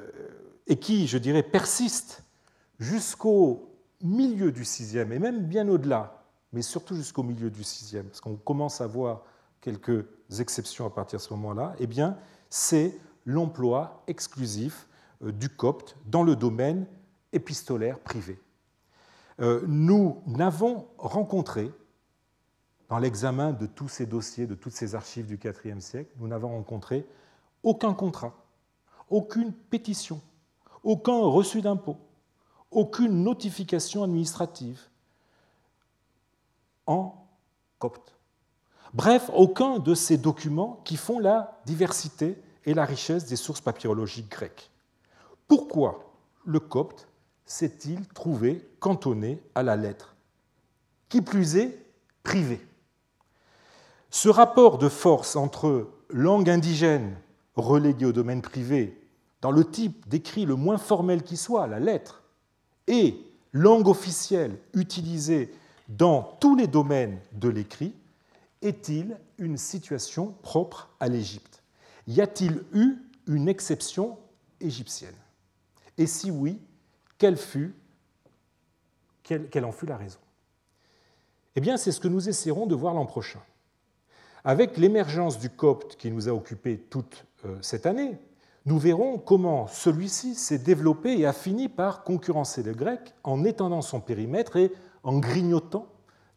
[0.68, 2.24] et qui, je dirais, persiste
[2.80, 3.70] jusqu'au
[4.02, 8.36] milieu du VIe, et même bien au-delà, mais surtout jusqu'au milieu du VIe, parce qu'on
[8.36, 9.24] commence à voir
[9.62, 10.06] quelques
[10.40, 12.18] exceptions à partir de ce moment-là, eh bien,
[12.50, 14.88] c'est l'emploi exclusif
[15.24, 16.88] euh, du copte dans le domaine
[17.34, 18.40] épistolaire privé.
[19.40, 21.72] Euh, nous n'avons rencontré,
[22.90, 26.50] dans l'examen de tous ces dossiers, de toutes ces archives du IVe siècle, nous n'avons
[26.50, 27.08] rencontré
[27.64, 28.34] aucun contrat,
[29.10, 30.22] aucune pétition,
[30.84, 31.98] aucun reçu d'impôt,
[32.72, 34.82] aucune notification administrative
[36.86, 37.28] en
[37.78, 38.19] copte.
[38.94, 44.30] Bref, aucun de ces documents qui font la diversité et la richesse des sources papyrologiques
[44.30, 44.70] grecques.
[45.48, 46.12] Pourquoi
[46.46, 47.08] le copte
[47.46, 50.16] s'est-il trouvé cantonné à la lettre?
[51.08, 51.86] Qui plus est,
[52.24, 52.62] privé.
[54.12, 57.16] Ce rapport de force entre langue indigène
[57.56, 59.00] reléguée au domaine privé,
[59.42, 62.24] dans le type d'écrit le moins formel qui soit, la lettre,
[62.88, 63.16] et
[63.54, 65.54] langue officielle utilisée
[65.88, 67.94] dans tous les domaines de l'écrit,
[68.62, 71.64] est-il une situation propre à l'Égypte?
[72.08, 72.98] Y a-t-il eu
[73.28, 74.18] une exception
[74.60, 75.16] égyptienne?
[75.98, 76.60] Et si oui,
[77.18, 77.36] quelle,
[79.66, 80.20] en fut la raison?
[81.56, 83.42] Eh bien, c'est ce que nous essaierons de voir l'an prochain.
[84.44, 88.18] Avec l'émergence du copte qui nous a occupé toute euh, cette année,
[88.66, 93.82] nous verrons comment celui-ci s'est développé et a fini par concurrencer le grec en étendant
[93.82, 94.72] son périmètre et
[95.04, 95.88] en grignotant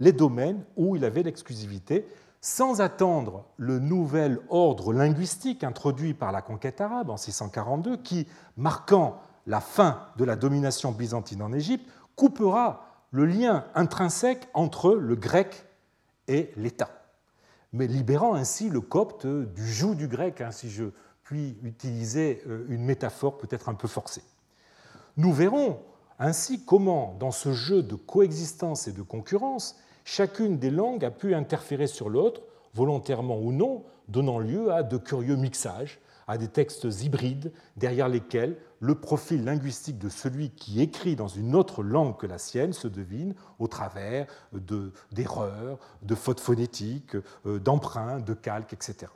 [0.02, 2.08] les domaines où il avait l'exclusivité,
[2.40, 8.26] sans attendre le nouvel ordre linguistique introduit par la conquête arabe en 642, qui,
[8.56, 15.14] marquant la fin de la domination byzantine en Égypte, coupera le lien intrinsèque entre le
[15.14, 15.66] grec
[16.26, 16.90] et l'État,
[17.72, 20.86] mais libérant ainsi le copte du joug du grec, hein, si je
[21.22, 24.24] puis utiliser euh, une métaphore peut-être un peu forcée.
[25.16, 25.78] Nous verrons
[26.18, 31.34] ainsi comment, dans ce jeu de coexistence et de concurrence, chacune des langues a pu
[31.34, 32.42] interférer sur l'autre,
[32.74, 38.56] volontairement ou non, donnant lieu à de curieux mixages, à des textes hybrides derrière lesquels
[38.80, 42.88] le profil linguistique de celui qui écrit dans une autre langue que la sienne se
[42.88, 44.26] devine au travers
[45.12, 49.12] d'erreurs, de, fautes phonétiques, euh, d'emprunts, de calques, etc.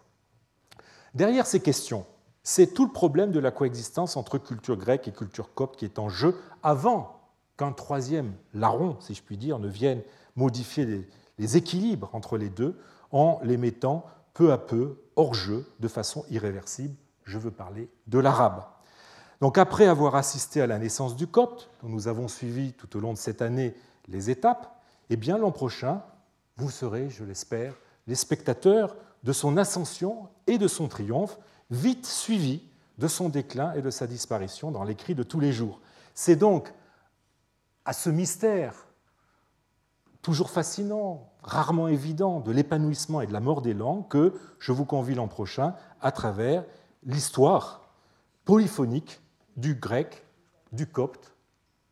[1.14, 2.04] Derrière ces questions,
[2.42, 5.98] c'est tout le problème de la coexistence entre culture grecque et culture copte qui est
[5.98, 7.20] en jeu avant
[7.56, 10.02] qu'un troisième larron, si je puis dire, ne vienne
[10.36, 11.06] modifier
[11.38, 12.78] les, équilibres entre les deux
[13.12, 16.94] en les mettant peu à peu hors jeu de façon irréversible.
[17.24, 18.64] Je veux parler de l'arabe.
[19.40, 23.00] Donc après avoir assisté à la naissance du copte, dont nous avons suivi tout au
[23.00, 23.74] long de cette année
[24.08, 24.80] les étapes,
[25.10, 26.02] eh bien l'an prochain,
[26.56, 27.74] vous serez, je l'espère,
[28.06, 31.38] les spectateurs de son ascension et de son triomphe,
[31.70, 32.62] vite suivi
[32.98, 35.80] de son déclin et de sa disparition dans l'écrit de tous les jours.
[36.14, 36.72] C'est donc
[37.84, 38.85] à ce mystère
[40.26, 44.84] toujours fascinant, rarement évident, de l'épanouissement et de la mort des langues que je vous
[44.84, 46.64] convie l'an prochain à travers
[47.04, 47.82] l'histoire
[48.44, 49.20] polyphonique
[49.56, 50.24] du grec,
[50.72, 51.36] du copte